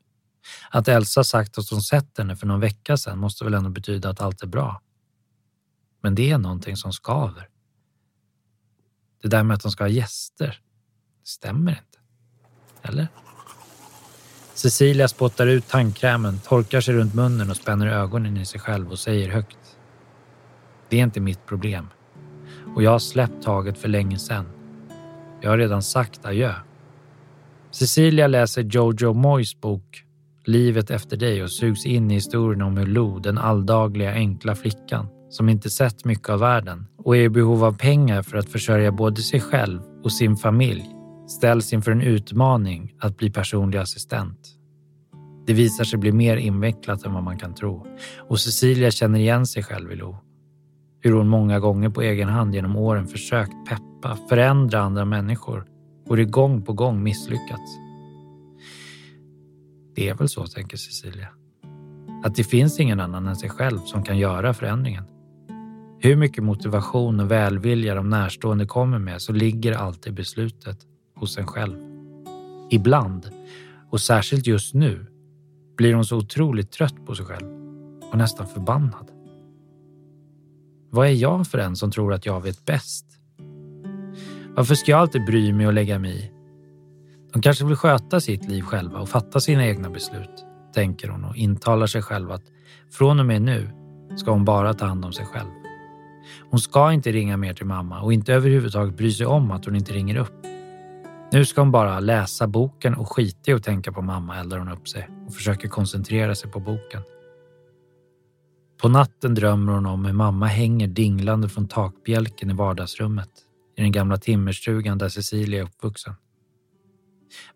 Att 0.70 0.88
Elsa 0.88 1.24
sagt 1.24 1.58
att 1.58 1.70
hon 1.70 1.82
sett 1.82 2.18
henne 2.18 2.36
för 2.36 2.48
någon 2.48 2.60
vecka 2.60 2.98
sedan 2.98 3.20
måste 3.20 3.44
väl 3.44 3.54
ändå 3.54 3.70
betyda 3.70 4.10
att 4.10 4.22
allt 4.22 4.44
är 4.44 4.48
bra. 4.48 4.82
Men 6.02 6.16
det 6.16 6.32
är 6.32 6.38
någonting 6.38 6.78
som 6.78 6.94
skaver. 6.94 7.50
Det 9.22 9.28
där 9.28 9.44
med 9.44 9.56
att 9.56 9.62
de 9.62 9.72
ska 9.72 9.84
ha 9.84 9.90
gäster, 9.90 10.62
det 11.24 11.30
stämmer 11.30 11.72
inte. 11.72 12.00
Eller? 12.82 13.08
Cecilia 14.54 15.08
spottar 15.08 15.48
ut 15.48 15.68
tandkrämen, 15.68 16.40
torkar 16.40 16.82
sig 16.82 16.96
runt 16.96 17.14
munnen 17.14 17.50
och 17.50 17.58
spänner 17.58 17.88
ögonen 17.88 18.38
i 18.38 18.46
sig 18.46 18.60
själv 18.60 18.92
och 18.92 19.00
säger 19.00 19.30
högt. 19.30 19.67
Det 20.90 21.00
är 21.00 21.04
inte 21.04 21.20
mitt 21.20 21.46
problem. 21.46 21.88
Och 22.76 22.84
jag 22.84 22.92
har 22.92 23.00
släppt 23.00 23.44
taget 23.44 23.78
för 23.78 23.88
länge 23.88 24.18
sedan. 24.18 24.46
Jag 25.42 25.50
har 25.50 25.58
redan 25.58 25.84
sagt 25.84 26.26
adjö. 26.26 26.54
Cecilia 27.72 28.28
läser 28.28 28.62
Jojo 28.62 29.14
Moys 29.14 29.62
bok 29.62 30.04
Livet 30.48 30.92
efter 30.92 31.18
dig 31.18 31.44
och 31.44 31.52
sugs 31.52 31.86
in 31.86 32.12
i 32.12 32.14
historien 32.14 32.62
om 32.62 32.78
hur 32.78 32.86
Lou, 32.86 33.20
den 33.20 33.38
alldagliga 33.38 34.14
enkla 34.14 34.56
flickan, 34.56 35.08
som 35.30 35.50
inte 35.50 35.70
sett 35.70 36.06
mycket 36.06 36.30
av 36.30 36.40
världen 36.40 36.86
och 36.98 37.18
är 37.18 37.22
i 37.22 37.30
behov 37.30 37.64
av 37.64 37.78
pengar 37.78 38.22
för 38.22 38.38
att 38.38 38.50
försörja 38.50 38.92
både 38.92 39.22
sig 39.22 39.42
själv 39.42 39.82
och 40.04 40.12
sin 40.12 40.38
familj, 40.38 40.86
ställs 41.28 41.74
inför 41.74 41.92
en 41.92 42.02
utmaning 42.02 42.94
att 43.00 43.18
bli 43.18 43.32
personlig 43.32 43.80
assistent. 43.80 44.40
Det 45.48 45.54
visar 45.54 45.84
sig 45.84 46.00
bli 46.00 46.12
mer 46.12 46.38
invecklat 46.38 47.06
än 47.06 47.14
vad 47.14 47.24
man 47.24 47.40
kan 47.40 47.56
tro 47.56 47.86
och 48.18 48.40
Cecilia 48.40 48.92
känner 48.92 49.20
igen 49.20 49.48
sig 49.48 49.64
själv 49.64 49.92
i 49.92 49.96
Lo. 49.96 50.27
Hur 51.00 51.12
hon 51.12 51.28
många 51.28 51.60
gånger 51.60 51.90
på 51.90 52.02
egen 52.02 52.30
hand 52.30 52.56
genom 52.56 52.76
åren 52.76 53.08
försökt 53.08 53.66
peppa, 53.70 54.18
förändra 54.30 54.80
andra 54.80 55.06
människor 55.06 55.66
och 56.08 56.18
det 56.18 56.26
gång 56.26 56.62
på 56.62 56.74
gång 56.74 57.04
misslyckats. 57.04 57.78
Det 59.96 60.10
är 60.10 60.16
väl 60.16 60.30
så, 60.30 60.48
tänker 60.48 60.78
Cecilia. 60.78 61.28
Att 62.24 62.36
det 62.36 62.44
finns 62.44 62.80
ingen 62.80 63.00
annan 63.00 63.28
än 63.28 63.36
sig 63.36 63.50
själv 63.50 63.80
som 63.80 64.04
kan 64.04 64.18
göra 64.18 64.54
förändringen. 64.54 65.04
Hur 66.00 66.16
mycket 66.16 66.44
motivation 66.44 67.20
och 67.20 67.32
välvilja 67.32 67.96
de 67.96 68.10
närstående 68.10 68.66
kommer 68.66 69.00
med 69.00 69.22
så 69.22 69.34
ligger 69.34 69.74
alltid 69.74 70.14
beslutet 70.14 70.78
hos 71.16 71.38
en 71.38 71.48
själv. 71.48 71.78
Ibland, 72.70 73.30
och 73.90 74.02
särskilt 74.02 74.48
just 74.48 74.74
nu, 74.74 75.06
blir 75.78 75.94
hon 75.94 76.06
så 76.06 76.18
otroligt 76.18 76.72
trött 76.72 77.06
på 77.06 77.16
sig 77.16 77.26
själv 77.26 77.48
och 78.12 78.18
nästan 78.18 78.48
förbannad. 78.48 79.17
Vad 80.90 81.08
är 81.08 81.12
jag 81.12 81.48
för 81.48 81.58
en 81.58 81.76
som 81.76 81.92
tror 81.92 82.14
att 82.14 82.26
jag 82.26 82.42
vet 82.42 82.66
bäst? 82.66 83.06
Varför 84.56 84.76
ska 84.76 84.92
jag 84.92 85.00
alltid 85.00 85.26
bry 85.26 85.54
mig 85.54 85.68
och 85.68 85.74
lägga 85.74 86.00
mig 86.00 86.26
i? 86.26 86.32
De 87.34 87.42
kanske 87.42 87.66
vill 87.66 87.76
sköta 87.76 88.20
sitt 88.20 88.50
liv 88.50 88.62
själva 88.62 89.00
och 89.00 89.10
fatta 89.10 89.40
sina 89.40 89.66
egna 89.66 89.90
beslut, 89.90 90.46
tänker 90.74 91.08
hon 91.08 91.24
och 91.24 91.36
intalar 91.36 91.88
sig 91.88 92.02
själv 92.02 92.32
att 92.32 92.44
från 92.92 93.20
och 93.20 93.26
med 93.26 93.42
nu 93.42 93.70
ska 94.18 94.32
hon 94.32 94.46
bara 94.46 94.74
ta 94.74 94.86
hand 94.86 95.06
om 95.06 95.14
sig 95.14 95.26
själv. 95.26 95.50
Hon 96.50 96.60
ska 96.60 96.92
inte 96.92 97.12
ringa 97.12 97.38
mer 97.38 97.54
till 97.54 97.66
mamma 97.66 98.02
och 98.02 98.14
inte 98.14 98.34
överhuvudtaget 98.34 98.98
bry 98.98 99.12
sig 99.12 99.26
om 99.26 99.52
att 99.52 99.66
hon 99.66 99.76
inte 99.76 99.94
ringer 99.94 100.16
upp. 100.16 100.46
Nu 101.32 101.46
ska 101.46 101.62
hon 101.62 101.72
bara 101.72 102.00
läsa 102.00 102.48
boken 102.48 102.96
och 102.96 103.12
skita 103.12 103.52
i 103.52 103.54
att 103.54 103.64
tänka 103.64 103.92
på 103.92 104.02
mamma 104.02 104.38
eldar 104.40 104.58
hon 104.58 104.70
upp 104.70 104.88
sig 104.88 105.10
och 105.28 105.34
försöker 105.34 105.68
koncentrera 105.68 106.36
sig 106.36 106.52
på 106.52 106.60
boken. 106.60 107.02
På 108.78 108.90
natten 108.90 109.36
drömmer 109.36 109.74
hon 109.74 109.86
om 109.86 110.06
hur 110.06 110.14
mamma 110.14 110.46
hänger 110.46 110.88
dinglande 110.88 111.50
från 111.50 111.68
takbjälken 111.68 112.50
i 112.50 112.54
vardagsrummet 112.54 113.30
i 113.78 113.82
den 113.82 113.92
gamla 113.92 114.18
timmerstugan 114.18 114.98
där 114.98 115.10
Cecilia 115.10 115.60
är 115.60 115.64
uppvuxen. 115.64 116.16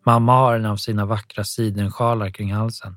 Mamma 0.05 0.33
har 0.33 0.55
en 0.55 0.65
av 0.65 0.77
sina 0.77 1.05
vackra 1.05 1.43
sidensjalar 1.43 2.29
kring 2.29 2.53
halsen. 2.53 2.95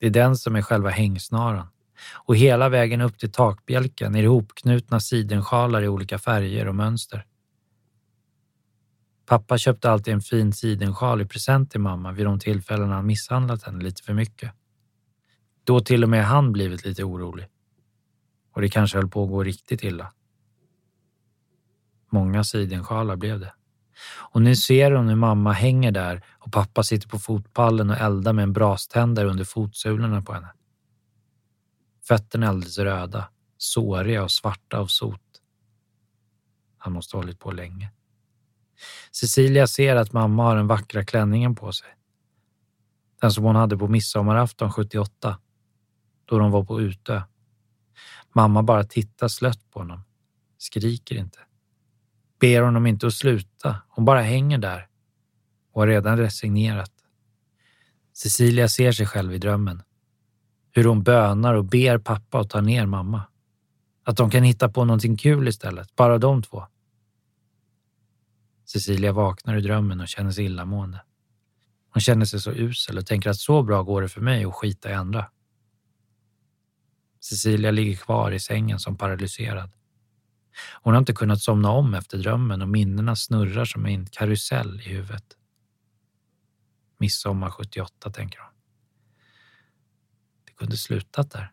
Det 0.00 0.06
är 0.06 0.10
den 0.10 0.36
som 0.36 0.56
är 0.56 0.62
själva 0.62 0.90
hängsnaran 0.90 1.66
och 2.12 2.36
hela 2.36 2.68
vägen 2.68 3.00
upp 3.00 3.18
till 3.18 3.32
takbjälken 3.32 4.14
är 4.14 4.22
det 4.22 4.28
hopknutna 4.28 5.00
sidensjalar 5.00 5.82
i 5.82 5.88
olika 5.88 6.18
färger 6.18 6.68
och 6.68 6.74
mönster. 6.74 7.26
Pappa 9.26 9.58
köpte 9.58 9.90
alltid 9.90 10.14
en 10.14 10.20
fin 10.20 10.52
sidensjal 10.52 11.20
i 11.20 11.24
present 11.24 11.70
till 11.70 11.80
mamma 11.80 12.12
vid 12.12 12.26
de 12.26 12.38
tillfällen 12.38 12.90
han 12.90 13.06
misshandlat 13.06 13.62
henne 13.62 13.84
lite 13.84 14.02
för 14.02 14.14
mycket. 14.14 14.52
Då 15.70 15.80
till 15.80 16.02
och 16.02 16.10
med 16.10 16.24
han 16.24 16.52
blivit 16.52 16.84
lite 16.84 17.04
orolig. 17.04 17.46
Och 18.54 18.60
det 18.60 18.68
kanske 18.68 18.98
höll 18.98 19.08
på 19.08 19.22
att 19.22 19.30
gå 19.30 19.44
riktigt 19.44 19.82
illa. 19.82 20.12
Många 22.12 22.44
sidensjalar 22.44 23.16
blev 23.16 23.40
det. 23.40 23.52
Och 24.32 24.42
nu 24.42 24.56
ser 24.56 24.90
hon 24.90 25.08
hur 25.08 25.16
mamma 25.16 25.52
hänger 25.52 25.92
där 25.92 26.24
och 26.38 26.52
pappa 26.52 26.82
sitter 26.82 27.08
på 27.08 27.18
fotpallen 27.18 27.90
och 27.90 27.96
eldar 27.96 28.32
med 28.32 28.42
en 28.42 28.52
braständare 28.52 29.28
under 29.28 29.44
fotsulorna 29.44 30.22
på 30.22 30.32
henne. 30.32 30.52
Fötterna 32.08 32.46
är 32.46 32.50
alldeles 32.50 32.78
röda, 32.78 33.28
såriga 33.56 34.22
och 34.22 34.30
svarta 34.30 34.78
av 34.78 34.86
sot. 34.86 35.42
Han 36.78 36.92
måste 36.92 37.16
ha 37.16 37.22
hållit 37.22 37.38
på 37.38 37.52
länge. 37.52 37.90
Cecilia 39.12 39.66
ser 39.66 39.96
att 39.96 40.12
mamma 40.12 40.42
har 40.42 40.56
den 40.56 40.66
vackra 40.66 41.04
klänningen 41.04 41.54
på 41.54 41.72
sig. 41.72 41.88
Den 43.20 43.32
som 43.32 43.44
hon 43.44 43.56
hade 43.56 43.76
på 43.76 43.88
midsommarafton 43.88 44.72
78, 44.72 45.38
då 46.30 46.38
de 46.38 46.50
var 46.50 46.64
på 46.64 46.80
Utö. 46.80 47.22
Mamma 48.32 48.62
bara 48.62 48.84
tittar 48.84 49.28
slött 49.28 49.70
på 49.70 49.78
honom, 49.78 50.04
skriker 50.58 51.16
inte. 51.16 51.38
Ber 52.40 52.62
honom 52.62 52.86
inte 52.86 53.06
att 53.06 53.14
sluta, 53.14 53.76
hon 53.88 54.04
bara 54.04 54.22
hänger 54.22 54.58
där 54.58 54.88
och 55.72 55.82
har 55.82 55.86
redan 55.86 56.18
resignerat. 56.18 56.92
Cecilia 58.12 58.68
ser 58.68 58.92
sig 58.92 59.06
själv 59.06 59.34
i 59.34 59.38
drömmen. 59.38 59.82
Hur 60.72 60.84
hon 60.84 61.02
bönar 61.02 61.54
och 61.54 61.64
ber 61.64 61.98
pappa 61.98 62.40
att 62.40 62.50
ta 62.50 62.60
ner 62.60 62.86
mamma. 62.86 63.22
Att 64.04 64.16
de 64.16 64.30
kan 64.30 64.42
hitta 64.42 64.68
på 64.68 64.84
någonting 64.84 65.16
kul 65.16 65.48
istället, 65.48 65.96
bara 65.96 66.18
de 66.18 66.42
två. 66.42 66.66
Cecilia 68.64 69.12
vaknar 69.12 69.56
ur 69.56 69.60
drömmen 69.60 70.00
och 70.00 70.08
känner 70.08 70.30
sig 70.30 70.44
illamående. 70.44 71.02
Hon 71.92 72.00
känner 72.00 72.24
sig 72.24 72.40
så 72.40 72.52
usel 72.52 72.98
och 72.98 73.06
tänker 73.06 73.30
att 73.30 73.36
så 73.36 73.62
bra 73.62 73.82
går 73.82 74.02
det 74.02 74.08
för 74.08 74.20
mig 74.20 74.44
att 74.44 74.54
skita 74.54 74.90
i 74.90 74.94
andra. 74.94 75.30
Cecilia 77.20 77.70
ligger 77.70 77.96
kvar 77.96 78.30
i 78.30 78.40
sängen 78.40 78.78
som 78.78 78.96
paralyserad. 78.96 79.70
Hon 80.82 80.94
har 80.94 80.98
inte 80.98 81.12
kunnat 81.12 81.40
somna 81.40 81.70
om 81.70 81.94
efter 81.94 82.18
drömmen 82.18 82.62
och 82.62 82.68
minnena 82.68 83.16
snurrar 83.16 83.64
som 83.64 83.86
en 83.86 84.06
karusell 84.06 84.80
i 84.80 84.88
huvudet. 84.88 85.24
Midsommar 86.98 87.50
78, 87.50 88.10
tänker 88.10 88.38
hon. 88.38 88.52
Det 90.46 90.52
kunde 90.52 90.76
slutat 90.76 91.30
där. 91.30 91.52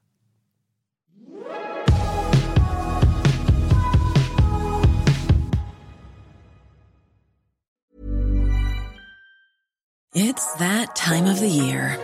It's 10.16 10.58
that 10.58 10.96
time 10.96 11.32
of 11.32 11.40
the 11.40 11.48
year. 11.48 11.98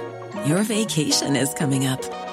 Your 0.45 0.63
vacation 0.63 1.35
is 1.35 1.53
coming 1.53 1.87
up. 1.87 2.32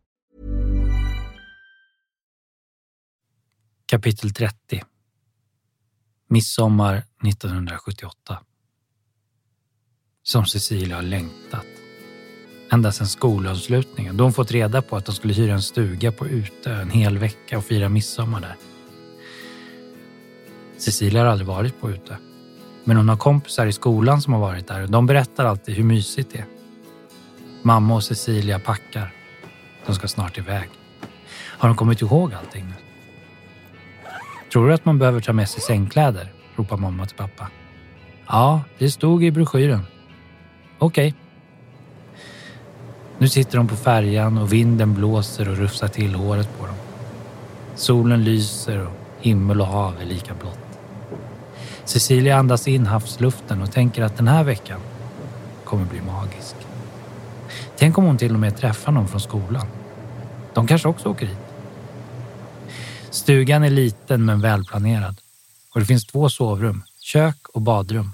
Kapitel 3.91 4.31
30 4.33 4.83
Midsommar 6.29 7.03
1978 7.27 8.39
Som 10.23 10.45
Cecilia 10.45 10.95
har 10.95 11.03
längtat. 11.03 11.65
Ända 12.71 12.91
sedan 12.91 13.07
skolavslutningen 13.07 14.17
då 14.17 14.23
hon 14.23 14.33
fått 14.33 14.51
reda 14.51 14.81
på 14.81 14.97
att 14.97 15.05
de 15.05 15.15
skulle 15.15 15.33
hyra 15.33 15.53
en 15.53 15.61
stuga 15.61 16.11
på 16.11 16.27
Utö 16.27 16.81
en 16.81 16.89
hel 16.89 17.17
vecka 17.17 17.57
och 17.57 17.63
fira 17.63 17.89
midsommar 17.89 18.41
där. 18.41 18.55
Cecilia 20.77 21.21
har 21.21 21.27
aldrig 21.27 21.47
varit 21.47 21.81
på 21.81 21.91
Utö. 21.91 22.15
Men 22.83 22.97
hon 22.97 23.09
har 23.09 23.17
kompisar 23.17 23.65
i 23.65 23.73
skolan 23.73 24.21
som 24.21 24.33
har 24.33 24.39
varit 24.39 24.67
där 24.67 24.83
och 24.83 24.91
de 24.91 25.05
berättar 25.05 25.45
alltid 25.45 25.75
hur 25.75 25.83
mysigt 25.83 26.31
det 26.31 26.39
är. 26.39 26.45
Mamma 27.61 27.95
och 27.95 28.03
Cecilia 28.03 28.59
packar. 28.59 29.13
De 29.85 29.95
ska 29.95 30.07
snart 30.07 30.37
iväg. 30.37 30.69
Har 31.33 31.69
de 31.69 31.77
kommit 31.77 32.01
ihåg 32.01 32.33
allting 32.33 32.65
nu? 32.65 32.90
Tror 34.51 34.67
du 34.67 34.73
att 34.73 34.85
man 34.85 34.99
behöver 34.99 35.21
ta 35.21 35.33
med 35.33 35.49
sig 35.49 35.61
sängkläder? 35.61 36.33
ropar 36.55 36.77
mamma 36.77 37.05
till 37.05 37.17
pappa. 37.17 37.47
Ja, 38.27 38.61
det 38.77 38.91
stod 38.91 39.23
i 39.23 39.31
broschyren. 39.31 39.85
Okej. 40.79 41.07
Okay. 41.07 41.19
Nu 43.17 43.29
sitter 43.29 43.57
de 43.57 43.67
på 43.67 43.75
färjan 43.75 44.37
och 44.37 44.53
vinden 44.53 44.93
blåser 44.93 45.49
och 45.49 45.57
rufsar 45.57 45.87
till 45.87 46.15
håret 46.15 46.59
på 46.59 46.65
dem. 46.65 46.75
Solen 47.75 48.23
lyser 48.23 48.85
och 48.87 48.93
himmel 49.19 49.61
och 49.61 49.67
hav 49.67 49.93
är 50.01 50.05
lika 50.05 50.33
blått. 50.33 50.79
Cecilia 51.85 52.37
andas 52.37 52.67
in 52.67 52.85
havsluften 52.85 53.61
och 53.61 53.71
tänker 53.71 54.03
att 54.03 54.17
den 54.17 54.27
här 54.27 54.43
veckan 54.43 54.79
kommer 55.63 55.85
bli 55.85 56.01
magisk. 56.01 56.55
Tänk 57.77 57.97
om 57.97 58.03
hon 58.03 58.17
till 58.17 58.33
och 58.33 58.39
med 58.39 58.57
träffar 58.57 58.91
någon 58.91 59.07
från 59.07 59.21
skolan. 59.21 59.67
De 60.53 60.67
kanske 60.67 60.87
också 60.87 61.09
åker 61.09 61.25
hit. 61.25 61.50
Stugan 63.11 63.63
är 63.63 63.69
liten 63.69 64.25
men 64.25 64.41
välplanerad. 64.41 65.21
Och 65.73 65.79
det 65.79 65.85
finns 65.85 66.05
två 66.05 66.29
sovrum, 66.29 66.83
kök 66.99 67.47
och 67.47 67.61
badrum. 67.61 68.11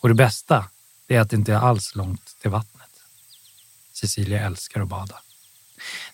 Och 0.00 0.08
det 0.08 0.14
bästa 0.14 0.64
är 1.08 1.20
att 1.20 1.30
det 1.30 1.36
inte 1.36 1.52
är 1.52 1.56
alls 1.56 1.94
långt 1.94 2.36
till 2.42 2.50
vattnet. 2.50 2.90
Cecilia 3.92 4.40
älskar 4.46 4.80
att 4.80 4.88
bada. 4.88 5.14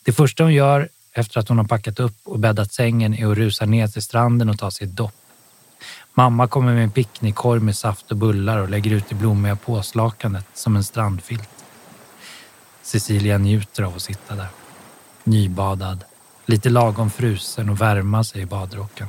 Det 0.02 0.12
första 0.12 0.42
hon 0.42 0.54
gör 0.54 0.88
efter 1.12 1.40
att 1.40 1.48
hon 1.48 1.59
har 1.59 1.64
packat 1.64 2.00
upp 2.00 2.16
och 2.24 2.38
bäddat 2.38 2.72
sängen 2.72 3.14
är 3.14 3.26
att 3.26 3.38
rusa 3.38 3.66
ner 3.66 3.88
till 3.88 4.02
stranden 4.02 4.48
och 4.48 4.59
ta 4.59 4.70
sig 4.70 4.87
ett 4.87 4.96
dopp. 4.96 5.14
Mamma 6.14 6.48
kommer 6.48 6.74
med 6.74 6.85
en 6.85 6.90
picknickkorg 6.90 7.61
med 7.61 7.76
saft 7.76 8.11
och 8.11 8.16
bullar 8.16 8.59
och 8.59 8.70
lägger 8.70 8.90
ut 8.90 9.09
det 9.09 9.14
blommiga 9.14 9.56
påslakanet 9.56 10.46
som 10.54 10.76
en 10.76 10.85
strandfilt. 10.85 11.64
Cecilia 12.83 13.38
njuter 13.38 13.83
av 13.83 13.96
att 13.96 14.02
sitta 14.02 14.35
där. 14.35 14.48
Nybadad, 15.24 16.04
lite 16.50 16.70
lagom 16.70 17.10
frusen 17.10 17.68
och 17.68 17.80
värma 17.80 18.24
sig 18.24 18.42
i 18.42 18.46
badrocken. 18.46 19.08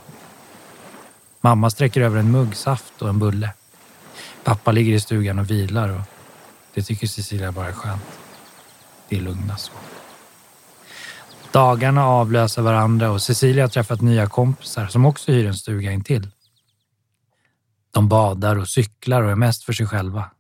Mamma 1.42 1.70
sträcker 1.70 2.02
över 2.02 2.20
en 2.20 2.32
mugg 2.32 2.56
saft 2.56 3.02
och 3.02 3.10
en 3.10 3.20
bulle. 3.20 3.54
Pappa 4.44 4.72
ligger 4.72 4.94
i 4.94 5.00
stugan 5.00 5.40
och 5.40 5.52
vilar 5.52 5.90
och 5.90 6.02
det 6.74 6.82
tycker 6.82 7.08
Cecilia 7.08 7.52
bara 7.52 7.68
är 7.68 7.72
skönt. 7.72 8.04
Det 9.10 9.18
är 9.18 9.22
lugna 9.22 9.58
så. 9.58 9.72
Dagarna 11.52 12.06
avlöser 12.06 12.62
varandra 12.62 13.12
och 13.12 13.22
Cecilia 13.22 13.64
har 13.64 13.70
träffat 13.70 14.02
nya 14.02 14.28
kompisar 14.28 14.88
som 14.88 15.06
också 15.06 15.32
hyr 15.32 15.48
en 15.48 15.56
stuga 15.56 15.92
intill. 15.92 16.32
De 17.92 18.08
badar 18.08 18.56
och 18.56 18.68
cyklar 18.68 19.22
och 19.22 19.32
är 19.32 19.36
mest 19.36 19.64
för 19.64 19.74
sig 19.74 19.88
själva. 19.88 20.32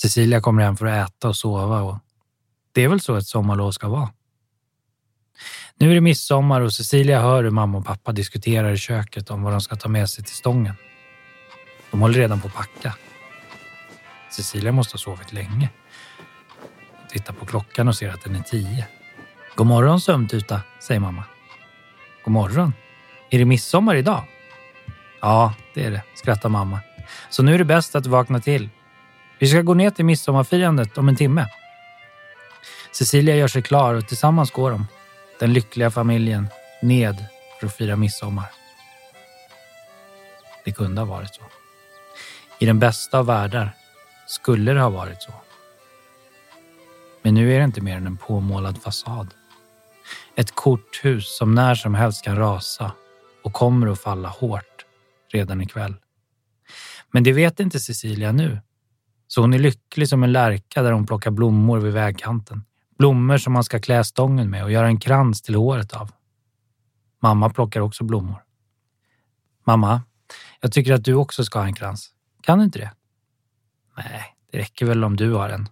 Cecilia 0.00 0.40
kommer 0.40 0.62
hem 0.62 0.76
för 0.76 0.86
att 0.86 1.08
äta 1.08 1.28
och 1.28 1.36
sova 1.36 1.82
och 1.82 1.98
det 2.72 2.84
är 2.84 2.88
väl 2.88 3.00
så 3.00 3.16
ett 3.16 3.26
sommarlov 3.26 3.70
ska 3.70 3.88
vara. 3.88 4.08
Nu 5.78 5.90
är 5.90 5.94
det 5.94 6.00
midsommar 6.00 6.60
och 6.60 6.72
Cecilia 6.72 7.20
hör 7.20 7.42
hur 7.42 7.50
mamma 7.50 7.78
och 7.78 7.86
pappa 7.86 8.12
diskuterar 8.12 8.72
i 8.72 8.76
köket 8.76 9.30
om 9.30 9.42
vad 9.42 9.52
de 9.52 9.60
ska 9.60 9.76
ta 9.76 9.88
med 9.88 10.10
sig 10.10 10.24
till 10.24 10.34
stången. 10.34 10.74
De 11.90 12.00
håller 12.00 12.18
redan 12.18 12.40
på 12.40 12.46
att 12.46 12.54
packa. 12.54 12.94
Cecilia 14.30 14.72
måste 14.72 14.94
ha 14.94 14.98
sovit 14.98 15.32
länge. 15.32 15.68
Tittar 17.10 17.34
på 17.34 17.46
klockan 17.46 17.88
och 17.88 17.96
ser 17.96 18.10
att 18.10 18.22
den 18.24 18.36
är 18.36 18.42
tio. 18.42 18.86
God 19.54 19.66
morgon 19.66 20.00
sömntuta, 20.00 20.60
säger 20.80 21.00
mamma. 21.00 21.24
God 22.24 22.32
morgon. 22.32 22.72
Är 23.30 23.38
det 23.38 23.44
midsommar 23.44 23.94
idag? 23.94 24.24
Ja, 25.20 25.54
det 25.74 25.84
är 25.84 25.90
det, 25.90 26.02
skrattar 26.14 26.48
mamma. 26.48 26.80
Så 27.30 27.42
nu 27.42 27.54
är 27.54 27.58
det 27.58 27.64
bäst 27.64 27.94
att 27.94 28.04
du 28.04 28.10
vaknar 28.10 28.40
till. 28.40 28.68
Vi 29.38 29.46
ska 29.46 29.62
gå 29.62 29.74
ner 29.74 29.90
till 29.90 30.04
midsommarfirandet 30.04 30.98
om 30.98 31.08
en 31.08 31.16
timme. 31.16 31.46
Cecilia 32.92 33.36
gör 33.36 33.48
sig 33.48 33.62
klar 33.62 33.94
och 33.94 34.08
tillsammans 34.08 34.50
går 34.50 34.70
de, 34.70 34.86
den 35.44 35.52
lyckliga 35.52 35.90
familjen, 35.90 36.48
ned 36.82 37.26
för 37.60 37.66
att 37.66 37.76
fira 37.76 37.96
midsommar. 37.96 38.50
Det 40.64 40.72
kunde 40.72 41.00
ha 41.00 41.06
varit 41.06 41.34
så. 41.34 41.42
I 42.58 42.66
den 42.66 42.78
bästa 42.78 43.18
av 43.18 43.26
världar 43.26 43.70
skulle 44.26 44.72
det 44.72 44.80
ha 44.80 44.90
varit 44.90 45.22
så. 45.22 45.32
Men 47.22 47.34
nu 47.34 47.54
är 47.54 47.58
det 47.58 47.64
inte 47.64 47.80
mer 47.80 47.96
än 47.96 48.06
en 48.06 48.16
påmålad 48.16 48.82
fasad. 48.82 49.34
Ett 50.36 50.54
korthus 50.54 51.38
som 51.38 51.54
när 51.54 51.74
som 51.74 51.94
helst 51.94 52.24
kan 52.24 52.36
rasa 52.36 52.92
och 53.42 53.52
kommer 53.52 53.86
att 53.86 54.00
falla 54.00 54.28
hårt 54.28 54.84
redan 55.32 55.60
ikväll. 55.60 55.94
Men 57.10 57.24
det 57.24 57.32
vet 57.32 57.60
inte 57.60 57.80
Cecilia 57.80 58.32
nu. 58.32 58.60
Så 59.28 59.40
hon 59.40 59.54
är 59.54 59.58
lycklig 59.58 60.08
som 60.08 60.22
en 60.22 60.32
lärka 60.32 60.82
där 60.82 60.92
hon 60.92 61.06
plockar 61.06 61.30
blommor 61.30 61.80
vid 61.80 61.92
vägkanten. 61.92 62.64
Blommor 62.98 63.38
som 63.38 63.52
man 63.52 63.64
ska 63.64 63.80
klä 63.80 64.04
stången 64.04 64.50
med 64.50 64.64
och 64.64 64.72
göra 64.72 64.86
en 64.86 64.98
krans 64.98 65.42
till 65.42 65.54
håret 65.54 65.92
av. 65.92 66.10
Mamma 67.22 67.50
plockar 67.50 67.80
också 67.80 68.04
blommor. 68.04 68.44
Mamma, 69.64 70.02
jag 70.60 70.72
tycker 70.72 70.92
att 70.92 71.04
du 71.04 71.14
också 71.14 71.44
ska 71.44 71.58
ha 71.58 71.66
en 71.66 71.74
krans. 71.74 72.10
Kan 72.40 72.58
du 72.58 72.64
inte 72.64 72.78
det? 72.78 72.90
Nej, 73.96 74.36
det 74.50 74.58
räcker 74.58 74.86
väl 74.86 75.04
om 75.04 75.16
du 75.16 75.32
har 75.32 75.48
en. 75.48 75.68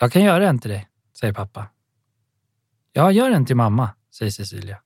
Jag 0.00 0.12
kan 0.12 0.22
göra 0.22 0.48
en 0.48 0.58
till 0.58 0.70
dig, 0.70 0.88
säger 1.20 1.32
pappa. 1.32 1.66
Ja, 2.92 3.10
gör 3.10 3.30
en 3.30 3.46
till 3.46 3.56
mamma, 3.56 3.90
säger 4.10 4.30
Cecilia. 4.32 4.80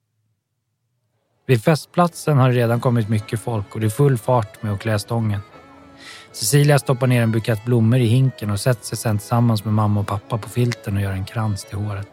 Vid 1.46 1.64
festplatsen 1.64 2.38
har 2.38 2.48
det 2.48 2.54
redan 2.54 2.80
kommit 2.80 3.08
mycket 3.08 3.40
folk 3.40 3.74
och 3.74 3.80
det 3.80 3.86
är 3.86 3.90
full 3.90 4.18
fart 4.18 4.62
med 4.62 4.72
att 4.72 4.80
klä 4.80 4.98
stången. 4.98 5.40
Cecilia 6.32 6.78
stoppar 6.78 7.06
ner 7.06 7.22
en 7.22 7.32
bukett 7.32 7.64
blommor 7.64 7.98
i 7.98 8.06
hinken 8.06 8.50
och 8.50 8.60
sätter 8.60 8.86
sig 8.86 8.98
sedan 8.98 9.18
tillsammans 9.18 9.64
med 9.64 9.74
mamma 9.74 10.00
och 10.00 10.06
pappa 10.06 10.38
på 10.38 10.48
filten 10.48 10.96
och 10.96 11.02
gör 11.02 11.12
en 11.12 11.24
krans 11.24 11.64
till 11.64 11.78
håret. 11.78 12.08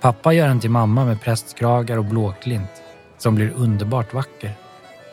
Pappa 0.00 0.32
gör 0.32 0.48
en 0.48 0.60
till 0.60 0.70
mamma 0.70 1.04
med 1.04 1.22
prästkragar 1.22 1.96
och 1.96 2.04
blåklint 2.04 2.70
som 3.18 3.34
blir 3.34 3.52
underbart 3.56 4.14
vacker. 4.14 4.54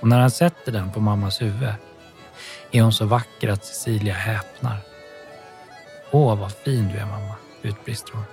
Och 0.01 0.07
när 0.07 0.19
han 0.19 0.31
sätter 0.31 0.71
den 0.71 0.91
på 0.91 0.99
mammas 0.99 1.41
huvud 1.41 1.73
är 2.71 2.81
hon 2.81 2.93
så 2.93 3.05
vacker 3.05 3.49
att 3.49 3.65
Cecilia 3.65 4.13
häpnar. 4.13 4.77
Åh, 6.11 6.39
vad 6.39 6.51
fin 6.51 6.89
du 6.93 6.99
är 6.99 7.05
mamma, 7.05 7.35
utbrister 7.61 8.13
hon. 8.13 8.23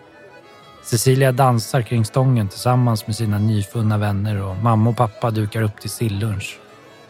Cecilia 0.84 1.32
dansar 1.32 1.82
kring 1.82 2.04
stången 2.04 2.48
tillsammans 2.48 3.06
med 3.06 3.16
sina 3.16 3.38
nyfunna 3.38 3.98
vänner 3.98 4.42
och 4.42 4.56
mamma 4.56 4.90
och 4.90 4.96
pappa 4.96 5.30
dukar 5.30 5.62
upp 5.62 5.80
till 5.80 5.90
sillunch. 5.90 6.58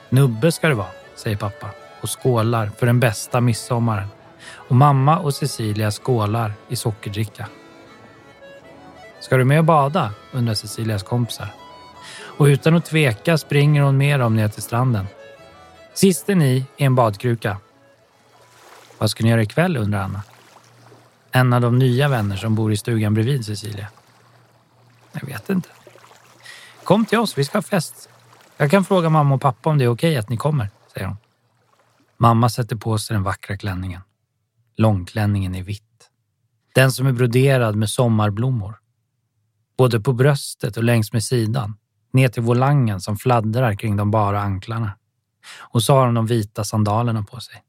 Nubbe 0.09 0.53
ska 0.53 0.69
det 0.69 0.75
vara, 0.75 0.89
säger 1.17 1.37
pappa 1.37 1.71
och 2.01 2.23
skålar 2.23 2.71
för 2.79 2.87
den 2.87 3.01
bästa 3.01 3.41
midsommaren. 3.41 4.09
Och 4.53 4.77
mamma 4.77 5.19
och 5.19 5.35
Cecilia 5.35 5.91
skålar 5.91 6.53
i 6.69 6.77
sockerdricka. 6.77 7.49
Ska 9.21 9.37
du 9.37 9.45
med 9.45 9.59
och 9.59 9.65
bada? 9.65 10.13
undrar 10.33 10.55
Cecilias 10.55 11.03
kompisar. 11.03 11.49
och 12.39 12.45
utan 12.45 12.75
att 12.75 12.85
tveka 12.85 13.39
springer 13.39 13.83
hon 13.83 13.97
med 13.97 14.21
dem 14.21 14.37
ner 14.37 14.49
till 14.49 14.63
stranden. 14.63 15.07
Sisten 15.95 16.43
i 16.43 16.65
är 16.77 16.87
en 16.87 16.95
badkruka. 16.95 17.57
Vad 18.99 19.11
ska 19.11 19.25
ni 19.25 19.31
göra 19.31 19.43
ikväll 19.43 19.77
undrar 19.77 20.01
Anna. 20.01 20.23
En 21.31 21.53
av 21.53 21.61
de 21.61 21.79
nya 21.79 22.09
vänner 22.09 22.37
som 22.37 22.55
bor 22.55 22.73
i 22.73 22.77
stugan 22.77 23.15
bredvid 23.15 23.47
Cecilia. 23.47 23.89
Jag 25.13 25.27
vet 25.27 25.51
inte. 25.51 25.69
Kom 26.85 27.05
till 27.05 27.19
oss, 27.19 27.39
vi 27.39 27.45
ska 27.45 27.59
ha 27.59 27.63
fest. 27.63 28.09
Jag 28.57 28.71
kan 28.71 28.85
fråga 28.85 29.09
mamma 29.09 29.35
och 29.35 29.41
pappa 29.41 29.71
om 29.71 29.79
det 29.79 29.85
är 29.85 29.89
okej 29.89 30.17
att 30.17 30.29
ni 30.29 30.37
kommer, 30.37 30.71
säger 30.95 31.07
hon. 31.07 31.17
Mamma 32.17 32.49
sätter 32.49 32.77
på 32.77 32.99
sig 32.99 33.15
den 33.15 33.23
vackra 33.23 33.57
klänningen. 33.57 34.03
Långklänningen 34.77 35.55
i 35.55 35.63
vitt. 35.63 36.11
Den 36.75 36.93
som 36.93 37.07
är 37.07 37.13
broderad 37.13 37.77
med 37.77 37.91
sommarblommor. 37.91 38.81
Både 39.79 40.01
på 40.01 40.13
bröstet 40.13 40.77
och 40.77 40.85
längs 40.85 41.13
med 41.13 41.25
sidan. 41.25 41.77
Ner 42.13 42.29
till 42.29 42.43
volangen 42.43 43.01
som 43.01 43.17
fladdrar 43.17 43.75
kring 43.75 43.97
de 43.97 44.11
bara 44.11 44.41
anklarna. 44.41 44.99
Och 45.59 45.83
så 45.83 45.95
har 45.95 46.07
hon 46.07 46.15
de 46.15 46.27
vita 46.27 46.65
sandalerna 46.65 47.23
på 47.23 47.41
sig. 47.41 47.63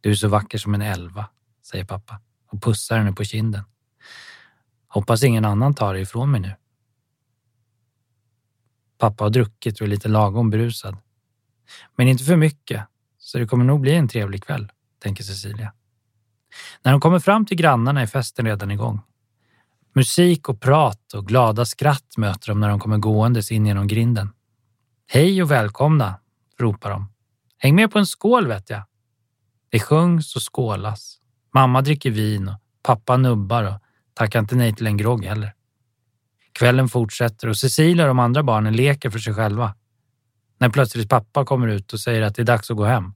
Du 0.00 0.10
är 0.10 0.14
så 0.14 0.28
vacker 0.28 0.58
som 0.58 0.74
en 0.74 0.82
elva, 0.82 1.26
säger 1.62 1.84
pappa 1.84 2.20
och 2.50 2.62
pussar 2.62 2.98
henne 2.98 3.12
på 3.12 3.24
kinden. 3.24 3.64
Hoppas 4.88 5.22
ingen 5.22 5.44
annan 5.44 5.74
tar 5.74 5.94
dig 5.94 6.02
ifrån 6.02 6.30
mig 6.30 6.40
nu. 6.40 6.54
Pappa 8.98 9.24
har 9.24 9.30
druckit 9.30 9.80
och 9.80 9.86
är 9.86 9.90
lite 9.90 10.08
lagom 10.08 10.50
brusad. 10.50 10.96
Men 11.96 12.08
inte 12.08 12.24
för 12.24 12.36
mycket, 12.36 12.86
så 13.28 13.38
det 13.38 13.46
kommer 13.46 13.64
nog 13.64 13.80
bli 13.80 13.94
en 13.94 14.08
trevlig 14.08 14.44
kväll, 14.44 14.72
tänker 15.02 15.24
Cecilia. 15.24 15.72
När 16.82 16.92
de 16.92 17.00
kommer 17.00 17.18
fram 17.18 17.46
till 17.46 17.56
grannarna 17.56 18.00
är 18.00 18.06
festen 18.06 18.46
redan 18.46 18.70
igång. 18.70 19.00
Musik 19.94 20.48
och 20.48 20.60
prat 20.60 21.12
och 21.14 21.26
glada 21.26 21.64
skratt 21.64 22.16
möter 22.16 22.48
dem 22.48 22.60
när 22.60 22.68
de 22.68 22.80
kommer 22.80 22.98
gåendes 22.98 23.52
in 23.52 23.66
genom 23.66 23.86
grinden. 23.86 24.32
Hej 25.06 25.42
och 25.42 25.50
välkomna, 25.50 26.20
ropar 26.58 26.90
de. 26.90 27.12
Häng 27.58 27.74
med 27.74 27.90
på 27.90 27.98
en 27.98 28.06
skål 28.06 28.46
vet 28.46 28.70
jag. 28.70 28.82
Det 29.68 29.80
sjungs 29.80 30.36
och 30.36 30.54
skålas. 30.54 31.18
Mamma 31.54 31.80
dricker 31.80 32.10
vin 32.10 32.48
och 32.48 32.60
pappa 32.82 33.16
nubbar 33.16 33.64
och 33.64 33.82
tackar 34.14 34.38
inte 34.38 34.56
nej 34.56 34.74
till 34.74 34.86
en 34.86 34.96
grogg 34.96 35.24
heller. 35.24 35.54
Kvällen 36.52 36.88
fortsätter 36.88 37.48
och 37.48 37.56
Cecilia 37.56 38.04
och 38.04 38.08
de 38.08 38.18
andra 38.18 38.42
barnen 38.42 38.76
leker 38.76 39.10
för 39.10 39.18
sig 39.18 39.34
själva. 39.34 39.74
När 40.58 40.68
plötsligt 40.68 41.08
pappa 41.08 41.44
kommer 41.44 41.68
ut 41.68 41.92
och 41.92 42.00
säger 42.00 42.22
att 42.22 42.34
det 42.34 42.42
är 42.42 42.46
dags 42.46 42.70
att 42.70 42.76
gå 42.76 42.84
hem. 42.84 43.14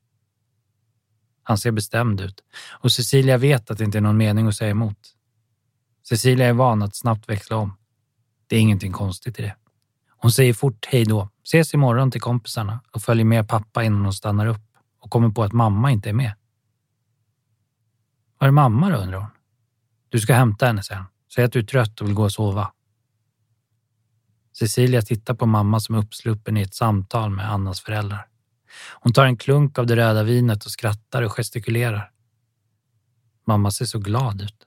Han 1.42 1.58
ser 1.58 1.70
bestämd 1.70 2.20
ut 2.20 2.40
och 2.70 2.92
Cecilia 2.92 3.38
vet 3.38 3.70
att 3.70 3.78
det 3.78 3.84
inte 3.84 3.98
är 3.98 4.02
någon 4.02 4.16
mening 4.16 4.48
att 4.48 4.56
säga 4.56 4.70
emot. 4.70 4.98
Cecilia 6.08 6.46
är 6.46 6.52
van 6.52 6.82
att 6.82 6.96
snabbt 6.96 7.28
växla 7.28 7.56
om. 7.56 7.76
Det 8.46 8.56
är 8.56 8.60
ingenting 8.60 8.92
konstigt 8.92 9.38
i 9.38 9.42
det. 9.42 9.56
Hon 10.08 10.32
säger 10.32 10.54
fort 10.54 10.86
hej 10.90 11.04
då, 11.04 11.28
ses 11.44 11.74
imorgon 11.74 12.10
till 12.10 12.20
kompisarna 12.20 12.80
och 12.92 13.02
följer 13.02 13.24
med 13.24 13.48
pappa 13.48 13.84
innan 13.84 14.04
hon 14.04 14.12
stannar 14.12 14.46
upp 14.46 14.62
och 15.00 15.10
kommer 15.10 15.28
på 15.28 15.42
att 15.42 15.52
mamma 15.52 15.90
inte 15.90 16.08
är 16.08 16.12
med. 16.12 16.32
Var 18.38 18.48
är 18.48 18.52
mamma 18.52 18.90
då, 18.90 18.96
undrar 18.96 19.18
hon. 19.18 19.30
Du 20.08 20.20
ska 20.20 20.34
hämta 20.34 20.66
henne, 20.66 20.82
säger. 20.82 21.04
Säg 21.34 21.44
att 21.44 21.52
du 21.52 21.58
är 21.58 21.62
trött 21.62 22.00
och 22.00 22.06
vill 22.06 22.14
gå 22.14 22.22
och 22.22 22.32
sova. 22.32 22.72
Cecilia 24.52 25.02
tittar 25.02 25.34
på 25.34 25.46
mamma 25.46 25.80
som 25.80 25.94
är 25.94 25.98
uppsluppen 25.98 26.56
i 26.56 26.62
ett 26.62 26.74
samtal 26.74 27.30
med 27.30 27.52
Annas 27.52 27.80
föräldrar. 27.80 28.26
Hon 29.00 29.12
tar 29.12 29.24
en 29.26 29.36
klunk 29.36 29.78
av 29.78 29.86
det 29.86 29.96
röda 29.96 30.22
vinet 30.22 30.64
och 30.64 30.70
skrattar 30.70 31.22
och 31.22 31.32
gestikulerar. 31.32 32.10
Mamma 33.46 33.70
ser 33.70 33.84
så 33.84 33.98
glad 33.98 34.42
ut. 34.42 34.66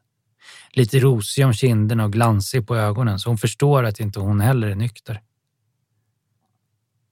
Lite 0.70 1.00
rosig 1.00 1.46
om 1.46 1.54
kinderna 1.54 2.06
och 2.06 2.14
glansig 2.14 2.68
på 2.68 2.76
ögonen 2.76 3.20
så 3.20 3.30
hon 3.30 3.38
förstår 3.38 3.84
att 3.84 4.00
inte 4.00 4.20
hon 4.20 4.42
heller 4.42 4.68
är 4.68 4.76
nykter. 4.76 5.22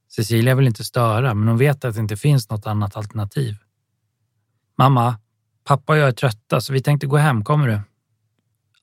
Cecilia 0.08 0.54
vill 0.54 0.66
inte 0.66 0.84
störa, 0.84 1.34
men 1.34 1.48
hon 1.48 1.58
vet 1.58 1.84
att 1.84 1.94
det 1.94 2.00
inte 2.00 2.16
finns 2.16 2.50
något 2.50 2.66
annat 2.66 2.96
alternativ. 2.96 3.56
Mamma, 4.78 5.18
pappa 5.64 5.92
och 5.92 5.98
jag 5.98 6.08
är 6.08 6.12
trötta 6.12 6.60
så 6.60 6.72
vi 6.72 6.82
tänkte 6.82 7.06
gå 7.06 7.16
hem. 7.16 7.44
Kommer 7.44 7.68
du? 7.68 7.80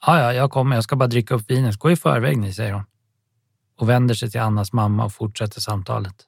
Ja, 0.06 0.20
ja, 0.20 0.34
jag 0.34 0.52
kommer. 0.52 0.76
Jag 0.76 0.84
ska 0.84 0.96
bara 0.96 1.08
dricka 1.08 1.36
upp 1.36 1.52
vinet. 1.52 1.78
Gå 1.78 1.92
i 1.92 1.96
förväg 1.96 2.38
ni, 2.38 2.54
säger 2.54 2.74
hon. 2.74 2.84
Och 3.78 3.90
vänder 3.90 4.16
sig 4.16 4.32
till 4.32 4.42
Annas 4.42 4.74
mamma 4.74 5.06
och 5.06 5.14
fortsätter 5.14 5.62
samtalet. 5.62 6.26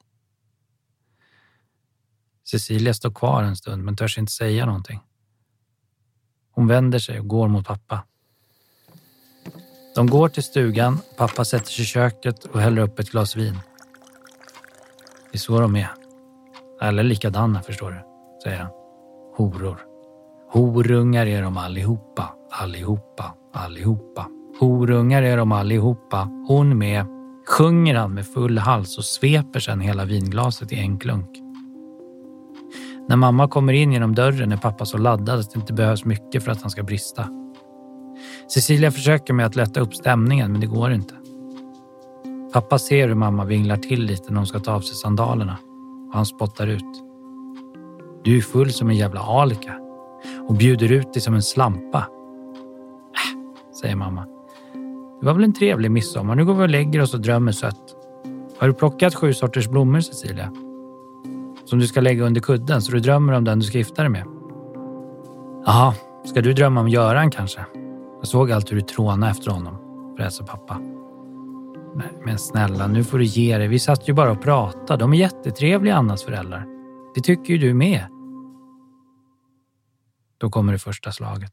Cecilia 2.44 2.94
står 2.94 3.10
kvar 3.10 3.42
en 3.42 3.56
stund 3.56 3.84
men 3.84 3.96
törs 3.96 4.18
inte 4.18 4.32
säga 4.32 4.66
någonting. 4.66 5.00
Hon 6.50 6.66
vänder 6.66 6.98
sig 6.98 7.20
och 7.20 7.28
går 7.28 7.48
mot 7.48 7.66
pappa. 7.66 8.04
De 9.94 10.06
går 10.06 10.28
till 10.28 10.42
stugan. 10.42 10.98
Pappa 11.16 11.44
sätter 11.44 11.70
sig 11.70 11.82
i 11.82 11.86
köket 11.86 12.44
och 12.44 12.60
häller 12.60 12.82
upp 12.82 12.98
ett 12.98 13.10
glas 13.10 13.36
vin. 13.36 13.58
Det 15.32 15.36
är 15.36 15.38
så 15.38 15.60
de 15.60 15.76
är. 15.76 15.90
Alla 16.80 17.02
är 17.02 17.04
likadana 17.04 17.62
förstår 17.62 17.90
du, 17.90 18.00
säger 18.42 18.58
han. 18.58 18.70
Horor. 19.36 19.78
Horungar 20.50 21.26
är 21.26 21.42
de 21.42 21.56
allihopa, 21.56 22.34
allihopa, 22.50 23.34
allihopa. 23.52 24.26
Horungar 24.60 25.22
är 25.22 25.36
de 25.36 25.52
allihopa, 25.52 26.28
hon 26.48 26.78
med, 26.78 27.06
sjunger 27.48 27.94
han 27.94 28.14
med 28.14 28.26
full 28.26 28.58
hals 28.58 28.98
och 28.98 29.04
sveper 29.04 29.60
sedan 29.60 29.80
hela 29.80 30.04
vinglaset 30.04 30.72
i 30.72 30.76
en 30.76 30.98
klunk. 30.98 31.43
När 33.08 33.16
mamma 33.16 33.48
kommer 33.48 33.72
in 33.72 33.92
genom 33.92 34.14
dörren 34.14 34.52
är 34.52 34.56
pappa 34.56 34.84
så 34.84 34.98
laddad 34.98 35.40
att 35.40 35.50
det 35.50 35.60
inte 35.60 35.72
behövs 35.72 36.04
mycket 36.04 36.44
för 36.44 36.52
att 36.52 36.62
han 36.62 36.70
ska 36.70 36.82
brista. 36.82 37.28
Cecilia 38.54 38.90
försöker 38.90 39.34
med 39.34 39.46
att 39.46 39.56
lätta 39.56 39.80
upp 39.80 39.94
stämningen, 39.94 40.52
men 40.52 40.60
det 40.60 40.66
går 40.66 40.92
inte. 40.92 41.14
Pappa 42.52 42.78
ser 42.78 43.08
hur 43.08 43.14
mamma 43.14 43.44
vinglar 43.44 43.76
till 43.76 44.04
lite 44.04 44.30
när 44.30 44.36
hon 44.36 44.46
ska 44.46 44.58
ta 44.58 44.72
av 44.72 44.80
sig 44.80 44.96
sandalerna 44.96 45.56
och 46.08 46.14
han 46.14 46.26
spottar 46.26 46.66
ut. 46.66 47.04
Du 48.24 48.36
är 48.36 48.40
full 48.40 48.72
som 48.72 48.90
en 48.90 48.96
jävla 48.96 49.20
alika 49.20 49.74
och 50.48 50.54
bjuder 50.54 50.92
ut 50.92 51.12
dig 51.12 51.22
som 51.22 51.34
en 51.34 51.42
slampa. 51.42 51.98
Äh, 51.98 53.74
säger 53.80 53.96
mamma. 53.96 54.26
Det 55.20 55.26
var 55.26 55.34
väl 55.34 55.44
en 55.44 55.52
trevlig 55.52 55.90
midsommar. 55.90 56.34
Nu 56.34 56.44
går 56.44 56.54
vi 56.54 56.62
och 56.62 56.68
lägger 56.68 57.00
oss 57.00 57.14
och 57.14 57.20
drömmer 57.20 57.52
sött. 57.52 57.96
Har 58.58 58.68
du 58.68 58.74
plockat 58.74 59.14
sju 59.14 59.32
sorters 59.32 59.68
blommor, 59.68 60.00
Cecilia? 60.00 60.52
Som 61.64 61.78
du 61.78 61.86
ska 61.86 62.00
lägga 62.00 62.24
under 62.24 62.40
kudden 62.40 62.82
så 62.82 62.92
du 62.92 63.00
drömmer 63.00 63.32
om 63.32 63.44
den 63.44 63.58
du 63.58 63.66
ska 63.66 63.78
gifta 63.78 64.02
dig 64.02 64.10
med? 64.10 64.26
Jaha, 65.66 65.94
ska 66.24 66.40
du 66.40 66.52
drömma 66.52 66.80
om 66.80 66.88
Göran 66.88 67.30
kanske? 67.30 67.64
Jag 68.18 68.28
såg 68.28 68.52
allt 68.52 68.72
hur 68.72 68.76
du 68.76 68.82
trånade 68.82 69.32
efter 69.32 69.50
honom, 69.50 69.78
fräser 70.16 70.44
pappa. 70.44 70.78
Men, 71.94 72.08
men 72.24 72.38
snälla, 72.38 72.86
nu 72.86 73.04
får 73.04 73.18
du 73.18 73.24
ge 73.24 73.58
dig. 73.58 73.68
Vi 73.68 73.78
satt 73.78 74.08
ju 74.08 74.12
bara 74.12 74.32
och 74.32 74.42
pratade. 74.42 75.02
De 75.02 75.12
är 75.12 75.16
jättetrevliga, 75.16 75.96
Annas 75.96 76.24
föräldrar. 76.24 76.66
Det 77.14 77.20
tycker 77.20 77.52
ju 77.52 77.58
du 77.58 77.74
med. 77.74 78.06
Då 80.38 80.50
kommer 80.50 80.72
det 80.72 80.78
första 80.78 81.12
slaget. 81.12 81.52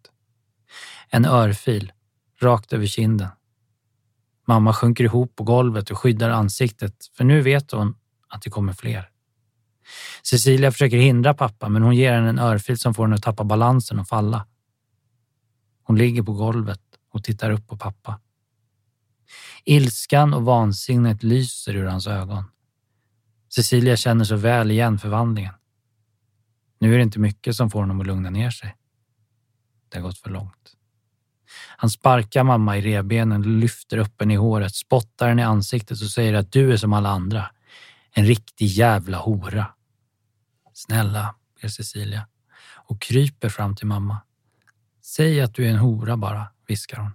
En 1.10 1.26
örfil, 1.26 1.91
rakt 2.41 2.74
över 2.74 2.86
kinden. 2.86 3.28
Mamma 4.47 4.74
sjunker 4.74 5.04
ihop 5.04 5.36
på 5.36 5.43
golvet 5.43 5.91
och 5.91 5.97
skyddar 5.97 6.30
ansiktet, 6.30 6.95
för 7.17 7.24
nu 7.24 7.41
vet 7.41 7.71
hon 7.71 7.95
att 8.30 8.41
det 8.41 8.50
kommer 8.50 8.74
fler. 8.74 9.11
Cecilia 10.24 10.72
försöker 10.72 10.98
hindra 10.98 11.34
pappa, 11.34 11.70
men 11.70 11.84
hon 11.84 11.96
ger 11.96 12.13
henne 12.13 12.30
en 12.30 12.39
örfil 12.39 12.78
som 12.78 12.94
får 12.94 13.04
henne 13.04 13.15
att 13.15 13.24
tappa 13.24 13.44
balansen 13.44 14.00
och 14.00 14.08
falla. 14.08 14.48
Hon 15.84 15.98
ligger 15.98 16.24
på 16.24 16.34
golvet 16.34 16.82
och 17.13 17.24
tittar 17.24 17.52
upp 17.52 17.67
på 17.67 17.78
pappa. 17.78 18.20
Ilskan 19.65 20.34
och 20.34 20.44
vansinnet 20.44 21.24
lyser 21.24 21.76
ur 21.76 21.86
hans 21.86 22.08
ögon. 22.08 22.44
Cecilia 23.50 23.98
känner 23.98 24.26
så 24.26 24.36
väl 24.36 24.72
igen 24.72 25.00
förvandlingen. 25.00 25.54
Nu 26.80 26.94
är 26.94 26.98
det 26.98 27.04
inte 27.04 27.20
mycket 27.20 27.56
som 27.56 27.70
får 27.70 27.80
honom 27.80 28.02
att 28.02 28.08
lugna 28.08 28.30
ner 28.30 28.50
sig. 28.50 28.76
Det 29.89 29.98
har 29.98 30.04
gått 30.04 30.17
för 30.17 30.30
långt. 30.30 30.76
Han 31.78 31.89
sparkar 31.89 32.44
mamma 32.44 32.78
i 32.78 32.82
revbenen 32.82 33.60
lyfter 33.60 33.98
upp 33.98 34.22
henne 34.22 34.34
i 34.34 34.38
håret, 34.38 34.76
spottar 34.76 35.30
henne 35.30 35.41
i 35.41 35.46
ansiktet 35.46 36.02
och 36.02 36.08
säger 36.08 36.34
att 36.34 36.52
du 36.52 36.74
är 36.74 36.78
som 36.78 36.94
alla 36.94 37.10
andra. 37.10 37.52
En 38.13 38.26
riktig 38.26 38.65
jävla 38.65 39.17
hora. 39.17 39.74
Snälla, 40.74 41.36
ber 41.62 41.67
Cecilia 41.67 42.28
och 42.76 43.02
kryper 43.02 43.50
fram 43.50 43.76
till 43.76 43.88
mamma. 43.88 44.21
Säg 45.02 45.41
att 45.41 45.54
du 45.54 45.65
är 45.65 45.69
en 45.69 45.78
hora 45.78 46.17
bara, 46.17 46.47
viskar 46.67 46.97
hon. 46.97 47.12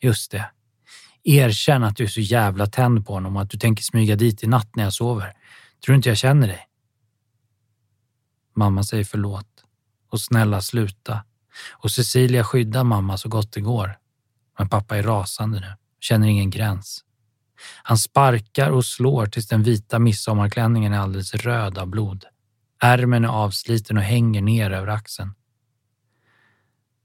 Just 0.00 0.30
det. 0.30 0.50
Erkänn 1.24 1.84
att 1.84 1.96
du 1.96 2.04
är 2.04 2.08
så 2.08 2.20
jävla 2.20 2.66
tänd 2.66 3.06
på 3.06 3.12
honom 3.12 3.36
och 3.36 3.42
att 3.42 3.50
du 3.50 3.58
tänker 3.58 3.82
smyga 3.82 4.16
dit 4.16 4.44
i 4.44 4.46
natt 4.46 4.76
när 4.76 4.84
jag 4.84 4.92
sover. 4.92 5.32
Tror 5.84 5.92
du 5.92 5.96
inte 5.96 6.08
jag 6.08 6.18
känner 6.18 6.48
dig? 6.48 6.68
Mamma 8.56 8.82
säger 8.82 9.04
förlåt 9.04 9.64
och 10.10 10.20
snälla 10.20 10.60
sluta. 10.60 11.24
Och 11.70 11.90
Cecilia 11.90 12.44
skyddar 12.44 12.84
mamma 12.84 13.18
så 13.18 13.28
gott 13.28 13.52
det 13.52 13.60
går. 13.60 13.98
Men 14.58 14.68
pappa 14.68 14.96
är 14.96 15.02
rasande 15.02 15.60
nu, 15.60 15.72
känner 16.00 16.28
ingen 16.28 16.50
gräns. 16.50 17.04
Han 17.82 17.98
sparkar 17.98 18.70
och 18.70 18.84
slår 18.84 19.26
tills 19.26 19.48
den 19.48 19.62
vita 19.62 19.98
midsommarklänningen 19.98 20.92
är 20.92 20.98
alldeles 20.98 21.34
röd 21.34 21.78
av 21.78 21.86
blod. 21.86 22.24
Ärmen 22.82 23.24
är 23.24 23.28
avsliten 23.28 23.96
och 23.96 24.02
hänger 24.02 24.42
ner 24.42 24.70
över 24.70 24.88
axeln. 24.88 25.34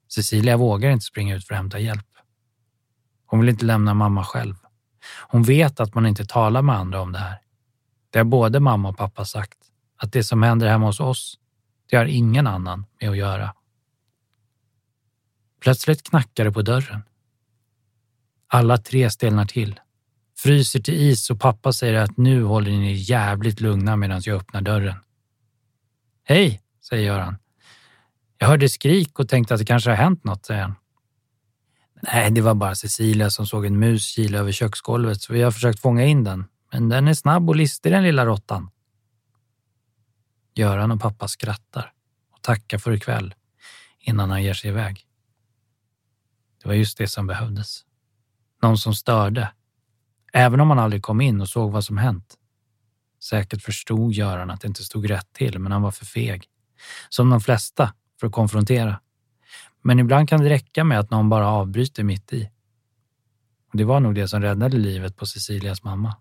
Cecilia 0.07 0.57
vågar 0.57 0.89
inte 0.89 1.05
springa 1.05 1.35
ut 1.35 1.47
för 1.47 1.53
att 1.53 1.59
hämta 1.59 1.79
hjälp. 1.79 2.07
Hon 3.25 3.39
vill 3.39 3.49
inte 3.49 3.65
lämna 3.65 3.93
mamma 3.93 4.23
själv. 4.23 4.55
Hon 5.27 5.43
vet 5.43 5.79
att 5.79 5.95
man 5.95 6.05
inte 6.05 6.25
talar 6.25 6.61
med 6.61 6.75
andra 6.75 7.01
om 7.01 7.11
det 7.11 7.19
här. 7.19 7.41
Det 8.09 8.19
har 8.19 8.25
både 8.25 8.59
mamma 8.59 8.89
och 8.89 8.97
pappa 8.97 9.25
sagt, 9.25 9.57
att 9.97 10.11
det 10.11 10.23
som 10.23 10.43
händer 10.43 10.67
hemma 10.67 10.85
hos 10.85 10.99
oss, 10.99 11.39
det 11.89 11.97
har 11.97 12.05
ingen 12.05 12.47
annan 12.47 12.85
med 13.01 13.09
att 13.09 13.17
göra. 13.17 13.53
Plötsligt 15.59 16.03
knackar 16.03 16.45
det 16.45 16.51
på 16.51 16.61
dörren. 16.61 17.01
Alla 18.47 18.77
tre 18.77 19.09
stelnar 19.09 19.45
till, 19.45 19.79
fryser 20.43 20.79
till 20.79 20.93
is 20.93 21.29
och 21.29 21.39
pappa 21.39 21.73
säger 21.73 21.93
att 21.93 22.17
nu 22.17 22.43
håller 22.43 22.71
ni 22.71 22.93
jävligt 22.93 23.59
lugna 23.61 23.95
medan 23.95 24.21
jag 24.25 24.35
öppnar 24.35 24.61
dörren. 24.61 24.95
Hej, 26.23 26.61
säger 26.89 27.07
Göran. 27.07 27.37
Jag 28.37 28.47
hörde 28.47 28.69
skrik 28.69 29.19
och 29.19 29.29
tänkte 29.29 29.53
att 29.53 29.59
det 29.59 29.65
kanske 29.65 29.89
har 29.89 29.97
hänt 29.97 30.23
något, 30.23 30.45
säger 30.45 30.61
han. 30.61 30.75
Nej, 32.01 32.31
det 32.31 32.41
var 32.41 32.55
bara 32.55 32.75
Cecilia 32.75 33.29
som 33.29 33.47
såg 33.47 33.65
en 33.65 33.79
mus 33.79 34.03
kila 34.03 34.37
över 34.37 34.51
köksgolvet 34.51 35.21
så 35.21 35.33
vi 35.33 35.41
har 35.41 35.51
försökt 35.51 35.79
fånga 35.79 36.05
in 36.05 36.23
den. 36.23 36.45
Men 36.71 36.89
den 36.89 37.07
är 37.07 37.13
snabb 37.13 37.49
och 37.49 37.55
listig 37.55 37.91
den 37.91 38.03
lilla 38.03 38.25
råttan. 38.25 38.69
Göran 40.55 40.91
och 40.91 41.01
pappa 41.01 41.27
skrattar 41.27 41.93
och 42.31 42.41
tackar 42.41 42.77
för 42.77 42.91
ikväll 42.91 43.35
innan 43.99 44.29
han 44.29 44.43
ger 44.43 44.53
sig 44.53 44.69
iväg. 44.69 45.05
Det 46.61 46.67
var 46.67 46.75
just 46.75 46.97
det 46.97 47.07
som 47.07 47.27
behövdes. 47.27 47.85
Någon 48.61 48.77
som 48.77 48.93
störde. 48.95 49.51
Även 50.33 50.59
om 50.59 50.69
han 50.69 50.79
aldrig 50.79 51.03
kom 51.03 51.21
in 51.21 51.41
och 51.41 51.49
såg 51.49 51.71
vad 51.71 51.85
som 51.85 51.97
hänt. 51.97 52.35
Säkert 53.23 53.61
förstod 53.61 54.13
Göran 54.13 54.49
att 54.49 54.61
det 54.61 54.67
inte 54.67 54.83
stod 54.83 55.09
rätt 55.09 55.33
till, 55.33 55.59
men 55.59 55.71
han 55.71 55.81
var 55.81 55.91
för 55.91 56.05
feg. 56.05 56.43
Som 57.09 57.29
de 57.29 57.41
flesta, 57.41 57.93
för 58.19 58.27
att 58.27 58.33
konfrontera. 58.33 58.99
Men 59.81 59.99
ibland 59.99 60.29
kan 60.29 60.41
det 60.41 60.49
räcka 60.49 60.83
med 60.83 60.99
att 60.99 61.11
någon 61.11 61.29
bara 61.29 61.47
avbryter 61.47 62.03
mitt 62.03 62.33
i. 62.33 62.49
Och 63.71 63.77
det 63.77 63.83
var 63.83 63.99
nog 63.99 64.15
det 64.15 64.27
som 64.27 64.41
räddade 64.41 64.77
livet 64.77 65.17
på 65.17 65.25
Cecilias 65.25 65.83
mamma. 65.83 66.15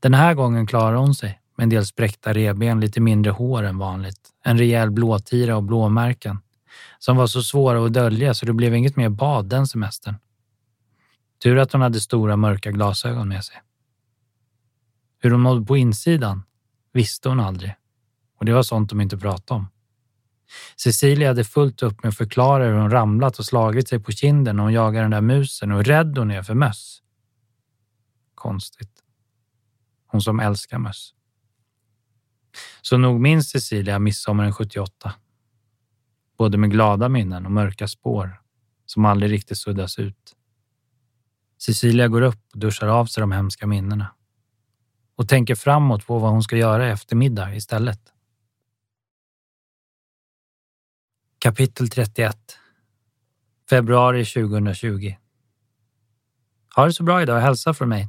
Den 0.00 0.14
här 0.14 0.34
gången 0.34 0.66
klarade 0.66 0.98
hon 0.98 1.14
sig 1.14 1.40
med 1.56 1.62
en 1.62 1.70
del 1.70 1.86
spräckta 1.86 2.32
reben, 2.32 2.80
lite 2.80 3.00
mindre 3.00 3.32
hår 3.32 3.62
än 3.62 3.78
vanligt, 3.78 4.30
en 4.44 4.58
rejäl 4.58 4.90
blåtira 4.90 5.56
och 5.56 5.62
blåmärken 5.62 6.38
som 6.98 7.16
var 7.16 7.26
så 7.26 7.42
svåra 7.42 7.86
att 7.86 7.92
dölja 7.92 8.34
så 8.34 8.46
det 8.46 8.52
blev 8.52 8.74
inget 8.74 8.96
mer 8.96 9.08
bad 9.08 9.46
den 9.46 9.66
semestern. 9.66 10.14
Tur 11.42 11.58
att 11.58 11.72
hon 11.72 11.80
hade 11.80 12.00
stora 12.00 12.36
mörka 12.36 12.70
glasögon 12.70 13.28
med 13.28 13.44
sig. 13.44 13.56
Hur 15.18 15.30
hon 15.30 15.40
mådde 15.40 15.66
på 15.66 15.76
insidan 15.76 16.42
visste 16.92 17.28
hon 17.28 17.40
aldrig 17.40 17.74
och 18.38 18.44
det 18.44 18.52
var 18.52 18.62
sånt 18.62 18.90
de 18.90 19.00
inte 19.00 19.18
pratade 19.18 19.60
om. 19.60 19.66
Cecilia 20.76 21.28
hade 21.28 21.44
fullt 21.44 21.82
upp 21.82 22.02
med 22.02 22.08
att 22.08 22.16
förklara 22.16 22.64
hur 22.64 22.72
hon 22.72 22.90
ramlat 22.90 23.38
och 23.38 23.44
slagit 23.44 23.88
sig 23.88 24.00
på 24.00 24.12
kinden 24.12 24.56
när 24.56 24.62
hon 24.62 24.72
jagade 24.72 25.04
den 25.04 25.10
där 25.10 25.20
musen 25.20 25.72
och 25.72 25.76
hur 25.76 25.84
rädd 25.84 26.18
hon 26.18 26.30
är 26.30 26.42
för 26.42 26.54
möss. 26.54 27.02
Konstigt. 28.34 29.02
Hon 30.06 30.20
som 30.20 30.40
älskar 30.40 30.78
möss. 30.78 31.14
Så 32.82 32.98
nog 32.98 33.20
minns 33.20 33.50
Cecilia 33.50 33.98
midsommaren 33.98 34.52
78. 34.52 35.14
Både 36.38 36.58
med 36.58 36.70
glada 36.70 37.08
minnen 37.08 37.46
och 37.46 37.52
mörka 37.52 37.88
spår 37.88 38.42
som 38.86 39.04
aldrig 39.04 39.32
riktigt 39.32 39.58
suddas 39.58 39.98
ut. 39.98 40.36
Cecilia 41.64 42.08
går 42.08 42.22
upp 42.22 42.40
och 42.52 42.58
duschar 42.58 42.86
av 42.86 43.06
sig 43.06 43.20
de 43.20 43.32
hemska 43.32 43.66
minnena 43.66 44.14
och 45.16 45.28
tänker 45.28 45.54
framåt 45.54 46.06
på 46.06 46.18
vad 46.18 46.30
hon 46.30 46.42
ska 46.42 46.56
göra 46.56 46.88
i 46.88 46.90
eftermiddag 46.90 47.54
istället. 47.54 48.00
Kapitel 51.38 51.88
31 51.88 52.36
Februari 53.70 54.24
2020 54.24 55.14
Ha 56.76 56.84
det 56.86 56.92
så 56.92 57.02
bra 57.02 57.22
idag 57.22 57.36
och 57.36 57.42
hälsa 57.42 57.74
från 57.74 57.88
mig, 57.88 58.08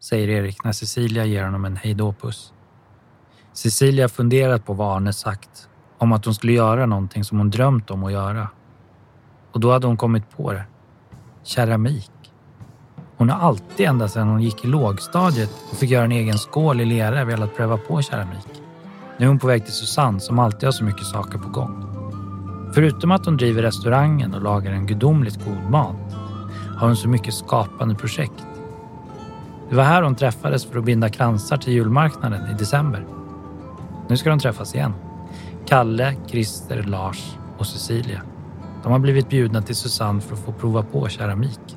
säger 0.00 0.28
Erik 0.28 0.64
när 0.64 0.72
Cecilia 0.72 1.24
ger 1.24 1.44
honom 1.44 1.64
en 1.64 1.76
hejdåpuss. 1.76 2.52
Cecilia 3.52 4.08
funderat 4.08 4.66
på 4.66 4.72
vad 4.74 4.96
Arne 4.96 5.12
sagt 5.12 5.68
om 5.98 6.12
att 6.12 6.24
hon 6.24 6.34
skulle 6.34 6.52
göra 6.52 6.86
någonting 6.86 7.24
som 7.24 7.38
hon 7.38 7.50
drömt 7.50 7.90
om 7.90 8.04
att 8.04 8.12
göra. 8.12 8.48
Och 9.52 9.60
då 9.60 9.72
hade 9.72 9.86
hon 9.86 9.96
kommit 9.96 10.30
på 10.30 10.52
det. 10.52 10.66
Keramik. 11.42 12.13
Hon 13.16 13.30
har 13.30 13.48
alltid, 13.48 13.86
ända 13.86 14.08
sedan 14.08 14.28
hon 14.28 14.42
gick 14.42 14.64
i 14.64 14.68
lågstadiet 14.68 15.50
och 15.70 15.76
fick 15.76 15.90
göra 15.90 16.04
en 16.04 16.12
egen 16.12 16.38
skål 16.38 16.80
i 16.80 16.84
lera, 16.84 17.24
velat 17.24 17.56
pröva 17.56 17.76
på 17.76 18.02
keramik. 18.02 18.62
Nu 19.18 19.24
är 19.24 19.28
hon 19.28 19.38
på 19.38 19.46
väg 19.46 19.64
till 19.64 19.74
Susanne 19.74 20.20
som 20.20 20.38
alltid 20.38 20.64
har 20.64 20.72
så 20.72 20.84
mycket 20.84 21.06
saker 21.06 21.38
på 21.38 21.48
gång. 21.48 21.84
Förutom 22.74 23.10
att 23.10 23.26
hon 23.26 23.36
driver 23.36 23.62
restaurangen 23.62 24.34
och 24.34 24.42
lagar 24.42 24.72
en 24.72 24.86
gudomligt 24.86 25.44
god 25.44 25.70
mat 25.70 25.96
har 26.76 26.86
hon 26.86 26.96
så 26.96 27.08
mycket 27.08 27.34
skapande 27.34 27.94
projekt. 27.94 28.46
Det 29.70 29.76
var 29.76 29.84
här 29.84 30.02
hon 30.02 30.14
träffades 30.14 30.64
för 30.64 30.78
att 30.78 30.84
binda 30.84 31.08
kransar 31.08 31.56
till 31.56 31.72
julmarknaden 31.72 32.50
i 32.50 32.54
december. 32.54 33.06
Nu 34.08 34.16
ska 34.16 34.30
de 34.30 34.38
träffas 34.38 34.74
igen. 34.74 34.94
Kalle, 35.66 36.14
Christer, 36.26 36.82
Lars 36.82 37.36
och 37.58 37.66
Cecilia. 37.66 38.22
De 38.82 38.92
har 38.92 38.98
blivit 38.98 39.28
bjudna 39.28 39.62
till 39.62 39.76
Susanne 39.76 40.20
för 40.20 40.34
att 40.34 40.44
få 40.44 40.52
prova 40.52 40.82
på 40.82 41.08
keramik. 41.08 41.76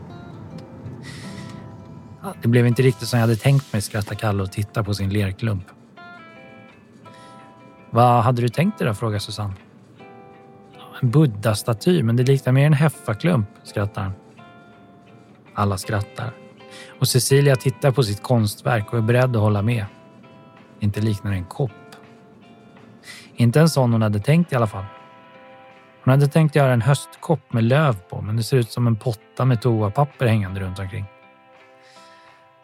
Det 2.41 2.47
blev 2.47 2.67
inte 2.67 2.81
riktigt 2.81 3.07
som 3.07 3.19
jag 3.19 3.27
hade 3.27 3.35
tänkt 3.35 3.73
mig, 3.73 3.81
skrattar 3.81 4.15
Kalle 4.15 4.43
och 4.43 4.51
tittar 4.51 4.83
på 4.83 4.93
sin 4.93 5.09
lerklump. 5.09 5.65
Vad 7.89 8.23
hade 8.23 8.41
du 8.41 8.49
tänkt 8.49 8.77
dig 8.77 8.87
då? 8.87 8.93
frågar 8.93 9.19
Susanne. 9.19 9.53
En 11.01 11.11
buddha-staty, 11.11 12.03
men 12.03 12.15
det 12.15 12.23
liknar 12.23 12.53
mer 12.53 12.65
en 12.65 12.73
heffaklump, 12.73 13.47
skrattar 13.63 14.01
han. 14.01 14.11
Alla 15.53 15.77
skrattar. 15.77 16.31
Och 16.99 17.07
Cecilia 17.07 17.55
tittar 17.55 17.91
på 17.91 18.03
sitt 18.03 18.23
konstverk 18.23 18.93
och 18.93 18.97
är 18.97 19.01
beredd 19.01 19.35
att 19.35 19.41
hålla 19.41 19.61
med. 19.61 19.85
Inte 20.79 21.01
liknar 21.01 21.31
en 21.31 21.45
kopp. 21.45 21.71
Inte 23.35 23.59
en 23.59 23.69
sån 23.69 23.91
hon 23.91 24.01
hade 24.01 24.19
tänkt 24.19 24.53
i 24.53 24.55
alla 24.55 24.67
fall. 24.67 24.85
Hon 26.03 26.11
hade 26.11 26.27
tänkt 26.27 26.55
göra 26.55 26.73
en 26.73 26.81
höstkopp 26.81 27.53
med 27.53 27.63
löv 27.63 27.93
på, 28.09 28.21
men 28.21 28.37
det 28.37 28.43
ser 28.43 28.57
ut 28.57 28.71
som 28.71 28.87
en 28.87 28.95
potta 28.95 29.45
med 29.45 29.61
toapapper 29.61 30.27
hängande 30.27 30.59
runt 30.59 30.79
omkring. 30.79 31.05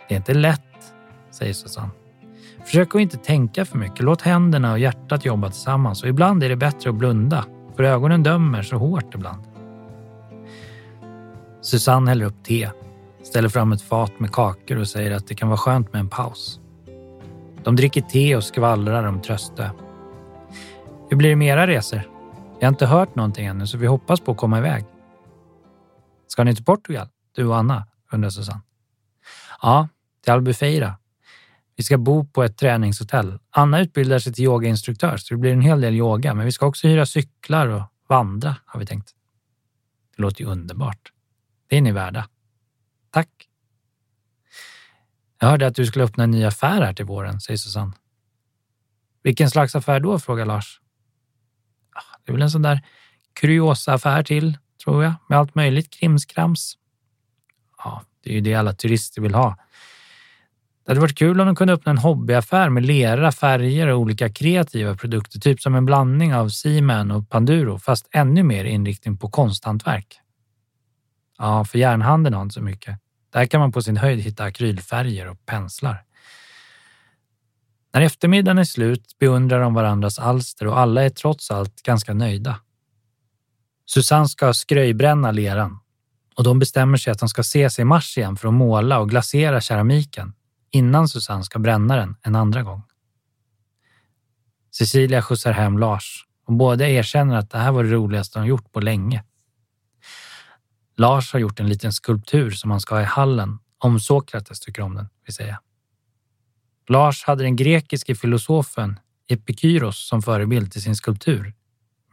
Det 0.07 0.15
är 0.15 0.17
inte 0.17 0.33
lätt, 0.33 0.93
säger 1.31 1.53
Susanne. 1.53 1.89
Försök 2.65 2.95
att 2.95 3.01
inte 3.01 3.17
tänka 3.17 3.65
för 3.65 3.77
mycket. 3.77 3.99
Låt 3.99 4.21
händerna 4.21 4.71
och 4.71 4.79
hjärtat 4.79 5.25
jobba 5.25 5.49
tillsammans 5.49 6.03
och 6.03 6.09
ibland 6.09 6.43
är 6.43 6.49
det 6.49 6.55
bättre 6.55 6.89
att 6.89 6.95
blunda, 6.95 7.45
för 7.75 7.83
ögonen 7.83 8.23
dömer 8.23 8.61
så 8.61 8.77
hårt 8.77 9.15
ibland. 9.15 9.43
Susanne 11.61 12.11
häller 12.11 12.25
upp 12.25 12.43
te, 12.43 12.69
ställer 13.23 13.49
fram 13.49 13.71
ett 13.71 13.81
fat 13.81 14.19
med 14.19 14.31
kakor 14.31 14.77
och 14.77 14.87
säger 14.87 15.11
att 15.11 15.27
det 15.27 15.35
kan 15.35 15.47
vara 15.47 15.57
skönt 15.57 15.93
med 15.93 15.99
en 15.99 16.09
paus. 16.09 16.59
De 17.63 17.75
dricker 17.75 18.01
te 18.01 18.35
och 18.35 18.43
skvallrar 18.43 19.03
om 19.03 19.21
Tröstö. 19.21 19.69
Hur 21.09 21.17
blir 21.17 21.29
det 21.29 21.35
med 21.35 21.47
era 21.47 21.67
resor? 21.67 22.01
Jag 22.59 22.67
har 22.67 22.73
inte 22.73 22.85
hört 22.85 23.15
någonting 23.15 23.45
ännu 23.45 23.67
så 23.67 23.77
vi 23.77 23.87
hoppas 23.87 24.19
på 24.19 24.31
att 24.31 24.37
komma 24.37 24.57
iväg. 24.57 24.85
Ska 26.27 26.43
ni 26.43 26.55
till 26.55 26.65
Portugal, 26.65 27.07
du 27.35 27.45
och 27.45 27.57
Anna? 27.57 27.87
undrar 28.11 28.29
Susanne. 28.29 28.61
Ja, 29.61 29.87
till 30.23 30.33
Albufeira. 30.33 30.97
Vi 31.75 31.83
ska 31.83 31.97
bo 31.97 32.25
på 32.25 32.43
ett 32.43 32.57
träningshotell. 32.57 33.39
Anna 33.49 33.79
utbildar 33.79 34.19
sig 34.19 34.33
till 34.33 34.43
yogainstruktör 34.43 35.17
så 35.17 35.33
det 35.33 35.37
blir 35.37 35.53
en 35.53 35.61
hel 35.61 35.81
del 35.81 35.93
yoga, 35.93 36.33
men 36.33 36.45
vi 36.45 36.51
ska 36.51 36.65
också 36.65 36.87
hyra 36.87 37.05
cyklar 37.05 37.67
och 37.67 37.83
vandra 38.07 38.55
har 38.65 38.79
vi 38.79 38.85
tänkt. 38.85 39.11
Det 40.15 40.21
låter 40.21 40.41
ju 40.41 40.49
underbart. 40.49 41.11
Det 41.67 41.77
är 41.77 41.81
ni 41.81 41.91
värda. 41.91 42.27
Tack. 43.11 43.29
Jag 45.39 45.47
hörde 45.47 45.67
att 45.67 45.75
du 45.75 45.85
skulle 45.85 46.05
öppna 46.05 46.23
en 46.23 46.31
ny 46.31 46.43
affär 46.45 46.81
här 46.81 46.93
till 46.93 47.05
våren, 47.05 47.41
säger 47.41 47.57
Susanne. 47.57 47.93
Vilken 49.23 49.49
slags 49.49 49.75
affär 49.75 49.99
då? 49.99 50.19
frågar 50.19 50.45
Lars. 50.45 50.81
Ah, 51.95 52.17
det 52.23 52.31
är 52.31 52.33
väl 52.33 52.41
en 52.41 52.51
sån 52.51 52.61
där 52.61 52.81
kuriosa-affär 53.33 54.23
till, 54.23 54.57
tror 54.83 55.03
jag, 55.03 55.13
med 55.29 55.39
allt 55.39 55.55
möjligt 55.55 55.89
krimskrams. 55.89 56.77
Ja, 57.77 58.03
det 58.23 58.29
är 58.29 58.33
ju 58.33 58.41
det 58.41 58.53
alla 58.53 58.73
turister 58.73 59.21
vill 59.21 59.33
ha. 59.33 59.57
Det 60.85 60.91
hade 60.91 61.01
varit 61.01 61.17
kul 61.17 61.39
om 61.41 61.45
de 61.47 61.55
kunde 61.55 61.73
öppna 61.73 61.89
en 61.89 61.97
hobbyaffär 61.97 62.69
med 62.69 62.85
lera, 62.85 63.31
färger 63.31 63.87
och 63.87 63.99
olika 63.99 64.29
kreativa 64.29 64.95
produkter, 64.95 65.39
typ 65.39 65.61
som 65.61 65.75
en 65.75 65.85
blandning 65.85 66.35
av 66.35 66.49
Seaman 66.49 67.11
och 67.11 67.29
Panduro, 67.29 67.79
fast 67.79 68.07
ännu 68.11 68.43
mer 68.43 68.65
inriktning 68.65 69.17
på 69.17 69.29
konsthantverk. 69.29 70.19
Ja, 71.37 71.65
för 71.65 71.79
järnhandeln 71.79 72.35
har 72.35 72.41
inte 72.41 72.53
så 72.53 72.61
mycket. 72.61 72.99
Där 73.33 73.45
kan 73.45 73.59
man 73.59 73.71
på 73.71 73.81
sin 73.81 73.97
höjd 73.97 74.19
hitta 74.19 74.43
akrylfärger 74.43 75.29
och 75.29 75.45
penslar. 75.45 76.03
När 77.93 78.01
eftermiddagen 78.01 78.57
är 78.57 78.63
slut 78.63 79.19
beundrar 79.19 79.61
de 79.61 79.73
varandras 79.73 80.19
alster 80.19 80.67
och 80.67 80.79
alla 80.79 81.03
är 81.03 81.09
trots 81.09 81.51
allt 81.51 81.81
ganska 81.83 82.13
nöjda. 82.13 82.59
Susanne 83.85 84.27
ska 84.27 84.53
skröjbränna 84.53 85.31
leran 85.31 85.79
och 86.35 86.43
de 86.43 86.59
bestämmer 86.59 86.97
sig 86.97 87.11
att 87.11 87.19
de 87.19 87.29
ska 87.29 87.41
ses 87.41 87.79
i 87.79 87.83
mars 87.83 88.17
igen 88.17 88.35
för 88.35 88.47
att 88.47 88.53
måla 88.53 88.99
och 88.99 89.09
glasera 89.09 89.61
keramiken 89.61 90.33
innan 90.71 91.09
Susanne 91.09 91.43
ska 91.43 91.59
bränna 91.59 91.95
den 91.95 92.15
en 92.21 92.35
andra 92.35 92.63
gång. 92.63 92.83
Cecilia 94.71 95.21
skjutsar 95.21 95.51
hem 95.51 95.77
Lars 95.77 96.25
och 96.45 96.53
båda 96.53 96.87
erkänner 96.87 97.35
att 97.35 97.49
det 97.49 97.57
här 97.57 97.71
var 97.71 97.83
det 97.83 97.89
roligaste 97.89 98.39
de 98.39 98.47
gjort 98.47 98.71
på 98.71 98.79
länge. 98.79 99.23
Lars 100.95 101.33
har 101.33 101.39
gjort 101.39 101.59
en 101.59 101.69
liten 101.69 101.93
skulptur 101.93 102.51
som 102.51 102.71
han 102.71 102.81
ska 102.81 102.95
ha 102.95 103.01
i 103.01 103.05
hallen 103.05 103.59
Om 103.77 103.99
Sokrates 103.99 104.59
tycker 104.59 104.81
om 104.81 104.95
den, 104.95 105.09
vill 105.25 105.35
säga. 105.35 105.59
Lars 106.89 107.23
hade 107.23 107.43
den 107.43 107.55
grekiske 107.55 108.15
filosofen 108.15 108.99
Epikyros 109.27 110.07
som 110.07 110.21
förebild 110.21 110.71
till 110.71 110.81
sin 110.81 110.95
skulptur. 110.95 111.53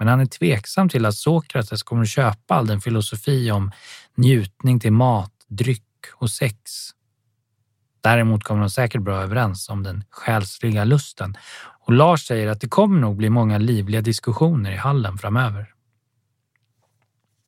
Men 0.01 0.09
han 0.09 0.21
är 0.21 0.27
tveksam 0.27 0.89
till 0.89 1.07
att 1.07 1.15
Sokrates 1.15 1.83
kommer 1.83 2.03
att 2.03 2.09
köpa 2.09 2.55
all 2.55 2.67
den 2.67 2.81
filosofi 2.81 3.51
om 3.51 3.71
njutning 4.15 4.81
till 4.81 4.93
mat, 4.93 5.33
dryck 5.49 5.85
och 6.15 6.31
sex. 6.31 6.57
Däremot 8.01 8.45
kommer 8.45 8.61
de 8.61 8.71
säkert 8.71 9.03
bra 9.03 9.23
överens 9.23 9.69
om 9.69 9.83
den 9.83 10.05
själsliga 10.11 10.85
lusten 10.85 11.37
och 11.87 11.93
Lars 11.93 12.27
säger 12.27 12.49
att 12.49 12.61
det 12.61 12.69
kommer 12.69 13.01
nog 13.01 13.17
bli 13.17 13.31
många 13.31 13.59
livliga 13.59 14.01
diskussioner 14.01 14.73
i 14.73 14.77
hallen 14.77 15.19
framöver. 15.19 15.75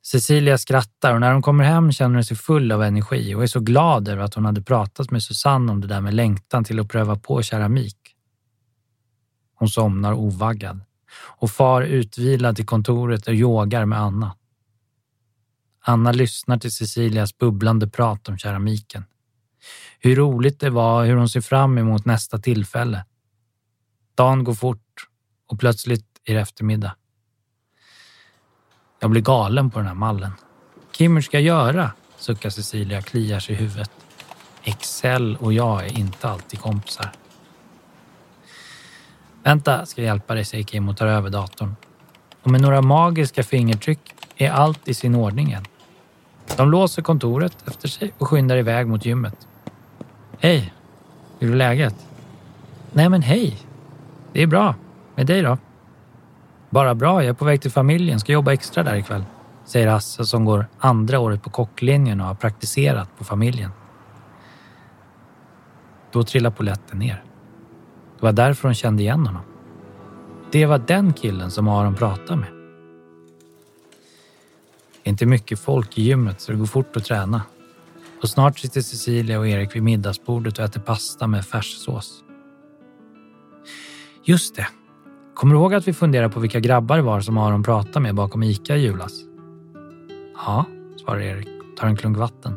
Cecilia 0.02 0.58
skrattar 0.58 1.14
och 1.14 1.20
när 1.20 1.32
hon 1.32 1.42
kommer 1.42 1.64
hem 1.64 1.92
känner 1.92 2.14
hon 2.14 2.24
sig 2.24 2.36
full 2.36 2.72
av 2.72 2.82
energi 2.82 3.34
och 3.34 3.42
är 3.42 3.46
så 3.46 3.60
glad 3.60 4.08
över 4.08 4.22
att 4.22 4.34
hon 4.34 4.44
hade 4.44 4.62
pratat 4.62 5.10
med 5.10 5.22
Susanne 5.22 5.72
om 5.72 5.80
det 5.80 5.86
där 5.86 6.00
med 6.00 6.14
längtan 6.14 6.64
till 6.64 6.80
att 6.80 6.88
pröva 6.88 7.16
på 7.16 7.42
keramik. 7.42 7.96
Hon 9.54 9.68
somnar 9.68 10.12
ovaggad 10.12 10.80
och 11.14 11.50
far 11.50 11.82
utvilad 11.82 12.56
till 12.56 12.66
kontoret 12.66 13.26
och 13.26 13.34
yogar 13.34 13.84
med 13.84 13.98
Anna. 13.98 14.36
Anna 15.84 16.12
lyssnar 16.12 16.58
till 16.58 16.72
Cecilias 16.72 17.38
bubblande 17.38 17.88
prat 17.88 18.28
om 18.28 18.38
keramiken. 18.38 19.04
Hur 19.98 20.16
roligt 20.16 20.60
det 20.60 20.70
var, 20.70 21.04
hur 21.04 21.16
hon 21.16 21.28
ser 21.28 21.40
fram 21.40 21.78
emot 21.78 22.04
nästa 22.04 22.38
tillfälle. 22.38 23.04
Dagen 24.14 24.44
går 24.44 24.54
fort 24.54 25.08
och 25.46 25.60
plötsligt 25.60 26.06
är 26.24 26.34
det 26.34 26.40
eftermiddag. 26.40 26.96
Jag 29.00 29.10
blir 29.10 29.22
galen 29.22 29.70
på 29.70 29.78
den 29.78 29.88
här 29.88 29.94
mallen. 29.94 30.32
Kim, 30.92 31.14
hur 31.14 31.22
ska 31.22 31.40
jag 31.40 31.44
göra? 31.44 31.92
suckar 32.16 32.50
Cecilia 32.50 32.98
och 32.98 33.04
kliar 33.04 33.40
sig 33.40 33.54
i 33.54 33.58
huvudet. 33.58 33.90
Excel 34.62 35.36
och 35.36 35.52
jag 35.52 35.86
är 35.86 35.98
inte 35.98 36.28
alltid 36.28 36.60
kompisar. 36.60 37.12
Vänta, 39.44 39.86
ska 39.86 40.02
jag 40.02 40.06
hjälpa 40.06 40.34
dig, 40.34 40.44
säger 40.44 40.64
Kim 40.64 40.88
och 40.88 40.96
tar 40.96 41.06
över 41.06 41.30
datorn. 41.30 41.76
Och 42.42 42.50
med 42.50 42.60
några 42.60 42.82
magiska 42.82 43.42
fingertryck 43.42 44.14
är 44.36 44.50
allt 44.50 44.88
i 44.88 44.94
sin 44.94 45.14
ordning 45.14 45.48
igen. 45.48 45.64
De 46.56 46.70
låser 46.70 47.02
kontoret 47.02 47.68
efter 47.68 47.88
sig 47.88 48.12
och 48.18 48.28
skyndar 48.28 48.56
iväg 48.56 48.86
mot 48.86 49.04
gymmet. 49.04 49.48
Hej, 50.38 50.72
hur 51.38 51.52
är 51.52 51.56
läget? 51.56 51.94
Nej 52.92 53.08
men 53.08 53.22
hej, 53.22 53.58
det 54.32 54.42
är 54.42 54.46
bra. 54.46 54.74
Med 55.14 55.26
dig 55.26 55.42
då? 55.42 55.58
Bara 56.70 56.94
bra, 56.94 57.22
jag 57.22 57.28
är 57.28 57.34
på 57.34 57.44
väg 57.44 57.62
till 57.62 57.70
familjen, 57.70 58.20
ska 58.20 58.32
jobba 58.32 58.52
extra 58.52 58.82
där 58.82 58.96
ikväll, 58.96 59.24
säger 59.64 59.88
Hasse 59.88 60.24
som 60.24 60.44
går 60.44 60.66
andra 60.78 61.18
året 61.18 61.42
på 61.42 61.50
kocklinjen 61.50 62.20
och 62.20 62.26
har 62.26 62.34
praktiserat 62.34 63.18
på 63.18 63.24
familjen. 63.24 63.70
Då 66.10 66.22
trillar 66.22 66.50
poletten 66.50 66.98
ner. 66.98 67.22
Det 68.22 68.26
var 68.26 68.32
därför 68.32 68.68
hon 68.68 68.74
kände 68.74 69.02
igen 69.02 69.26
honom. 69.26 69.42
Det 70.50 70.66
var 70.66 70.78
den 70.78 71.12
killen 71.12 71.50
som 71.50 71.68
Aron 71.68 71.94
pratade 71.94 72.40
med. 72.40 72.48
Det 75.02 75.08
är 75.08 75.10
inte 75.10 75.26
mycket 75.26 75.58
folk 75.58 75.98
i 75.98 76.02
gymmet 76.02 76.40
så 76.40 76.52
det 76.52 76.58
går 76.58 76.66
fort 76.66 76.96
att 76.96 77.04
träna. 77.04 77.42
Och 78.22 78.28
snart 78.28 78.58
sitter 78.58 78.80
Cecilia 78.80 79.38
och 79.38 79.48
Erik 79.48 79.76
vid 79.76 79.82
middagsbordet 79.82 80.58
och 80.58 80.64
äter 80.64 80.80
pasta 80.80 81.26
med 81.26 81.44
färssås. 81.44 82.24
Just 84.24 84.56
det. 84.56 84.66
Kommer 85.34 85.54
du 85.54 85.60
ihåg 85.60 85.74
att 85.74 85.88
vi 85.88 85.92
funderade 85.92 86.32
på 86.32 86.40
vilka 86.40 86.60
grabbar 86.60 86.96
det 86.96 87.02
var 87.02 87.20
som 87.20 87.38
Aron 87.38 87.62
pratade 87.62 88.00
med 88.00 88.14
bakom 88.14 88.42
Ica 88.42 88.76
i 88.76 88.80
julas? 88.80 89.12
Ja, 90.34 90.66
svarar 91.04 91.20
Erik 91.20 91.48
och 91.70 91.76
tar 91.76 91.86
en 91.86 91.96
klunk 91.96 92.16
vatten. 92.16 92.54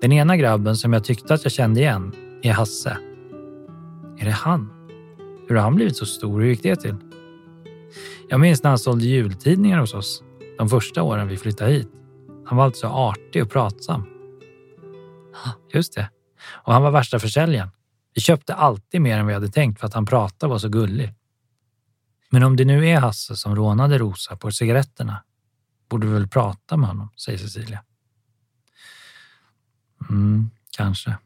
Den 0.00 0.12
ena 0.12 0.36
grabben 0.36 0.76
som 0.76 0.92
jag 0.92 1.04
tyckte 1.04 1.34
att 1.34 1.44
jag 1.44 1.52
kände 1.52 1.80
igen 1.80 2.12
är 2.42 2.52
Hasse. 2.52 2.98
Är 4.22 4.26
det 4.26 4.32
han? 4.32 4.70
Hur 5.48 5.56
har 5.56 5.62
han 5.62 5.74
blivit 5.74 5.96
så 5.96 6.06
stor? 6.06 6.40
Hur 6.40 6.48
gick 6.48 6.62
det 6.62 6.76
till? 6.76 6.96
Jag 8.28 8.40
minns 8.40 8.62
när 8.62 8.70
han 8.70 8.78
sålde 8.78 9.04
jultidningar 9.04 9.78
hos 9.78 9.94
oss 9.94 10.22
de 10.58 10.68
första 10.68 11.02
åren 11.02 11.28
vi 11.28 11.36
flyttade 11.36 11.70
hit. 11.70 11.88
Han 12.46 12.58
var 12.58 12.64
alltid 12.64 12.78
så 12.78 12.86
artig 12.86 13.42
och 13.42 13.50
pratsam. 13.50 14.06
Just 15.72 15.94
det. 15.94 16.10
Och 16.44 16.72
han 16.72 16.82
var 16.82 16.90
värsta 16.90 17.18
försäljaren. 17.18 17.70
Vi 18.14 18.20
köpte 18.20 18.54
alltid 18.54 19.00
mer 19.00 19.18
än 19.18 19.26
vi 19.26 19.34
hade 19.34 19.48
tänkt 19.48 19.80
för 19.80 19.86
att 19.86 19.94
han 19.94 20.06
pratade 20.06 20.46
och 20.46 20.50
var 20.50 20.58
så 20.58 20.68
gullig. 20.68 21.14
Men 22.30 22.42
om 22.42 22.56
det 22.56 22.64
nu 22.64 22.88
är 22.88 23.00
Hasse 23.00 23.36
som 23.36 23.56
rånade 23.56 23.98
Rosa 23.98 24.36
på 24.36 24.52
cigaretterna 24.52 25.24
borde 25.88 26.06
vi 26.06 26.12
väl 26.12 26.28
prata 26.28 26.76
med 26.76 26.88
honom, 26.88 27.08
säger 27.16 27.38
Cecilia. 27.38 27.84
Mm, 30.10 30.50
kanske. 30.76 31.16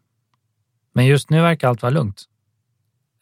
Men 0.92 1.06
just 1.06 1.30
nu 1.30 1.40
verkar 1.40 1.68
allt 1.68 1.82
vara 1.82 1.90
lugnt. 1.90 2.28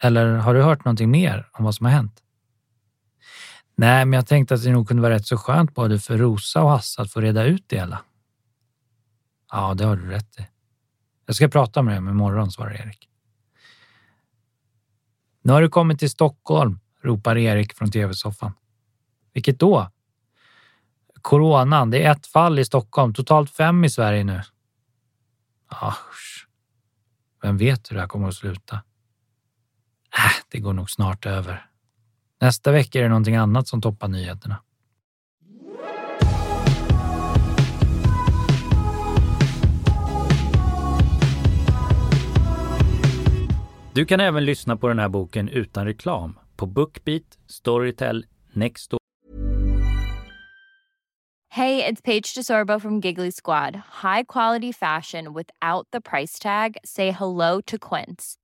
Eller 0.04 0.36
har 0.36 0.54
du 0.54 0.62
hört 0.62 0.84
någonting 0.84 1.10
mer 1.10 1.48
om 1.52 1.64
vad 1.64 1.74
som 1.74 1.86
har 1.86 1.92
hänt? 1.92 2.22
Nej, 3.76 4.04
men 4.04 4.12
jag 4.16 4.26
tänkte 4.26 4.54
att 4.54 4.62
det 4.62 4.72
nog 4.72 4.88
kunde 4.88 5.02
vara 5.02 5.14
rätt 5.14 5.26
så 5.26 5.36
skönt 5.36 5.74
både 5.74 5.98
för 5.98 6.18
Rosa 6.18 6.62
och 6.62 6.70
Hasse 6.70 7.02
att 7.02 7.12
få 7.12 7.20
reda 7.20 7.44
ut 7.44 7.64
det 7.66 7.76
hela. 7.76 8.00
Ja, 9.52 9.74
det 9.74 9.84
har 9.84 9.96
du 9.96 10.08
rätt 10.08 10.40
i. 10.40 10.46
Jag 11.26 11.36
ska 11.36 11.48
prata 11.48 11.82
med 11.82 11.96
dem 11.96 12.08
imorgon, 12.08 12.50
svarar 12.50 12.72
Erik. 12.72 13.08
Nu 15.42 15.52
har 15.52 15.62
du 15.62 15.68
kommit 15.68 15.98
till 15.98 16.10
Stockholm, 16.10 16.80
ropar 17.02 17.36
Erik 17.36 17.74
från 17.74 17.90
tv-soffan. 17.90 18.52
Vilket 19.32 19.58
då? 19.58 19.90
Coronan. 21.22 21.90
Det 21.90 22.02
är 22.02 22.12
ett 22.12 22.26
fall 22.26 22.58
i 22.58 22.64
Stockholm, 22.64 23.14
totalt 23.14 23.50
fem 23.50 23.84
i 23.84 23.90
Sverige 23.90 24.24
nu. 24.24 24.42
Usch. 25.82 26.48
Vem 27.42 27.56
vet 27.56 27.90
hur 27.90 27.94
det 27.94 28.00
här 28.00 28.08
kommer 28.08 28.28
att 28.28 28.34
sluta? 28.34 28.82
Det 30.54 30.60
går 30.60 30.72
nog 30.72 30.90
snart 30.90 31.26
över. 31.26 31.66
Nästa 32.40 32.72
vecka 32.72 32.98
är 32.98 33.02
det 33.02 33.08
någonting 33.08 33.36
annat 33.36 33.68
som 33.68 33.80
toppar 33.80 34.08
nyheterna. 34.08 34.62
Du 43.94 44.04
kan 44.04 44.20
även 44.20 44.44
lyssna 44.44 44.76
på 44.76 44.88
den 44.88 44.98
här 44.98 45.08
boken 45.08 45.48
utan 45.48 45.84
reklam 45.84 46.38
på 46.56 46.66
Bookbeat, 46.66 47.38
Storytel, 47.46 48.26
Nextdoor. 48.52 49.00
det 51.56 51.88
är 51.88 51.94
Paige 51.94 52.34
DeSorbo 52.36 52.80
från 52.80 53.00
Giggly 53.00 53.32
Squad. 53.32 53.74
High 54.02 54.24
quality 54.28 54.72
fashion 54.72 55.34
without 55.34 55.90
the 55.92 56.00
price 56.00 56.42
tag. 56.42 56.76
Say 56.84 57.10
hello 57.10 57.62
to 57.66 57.76
Quince. 57.78 58.43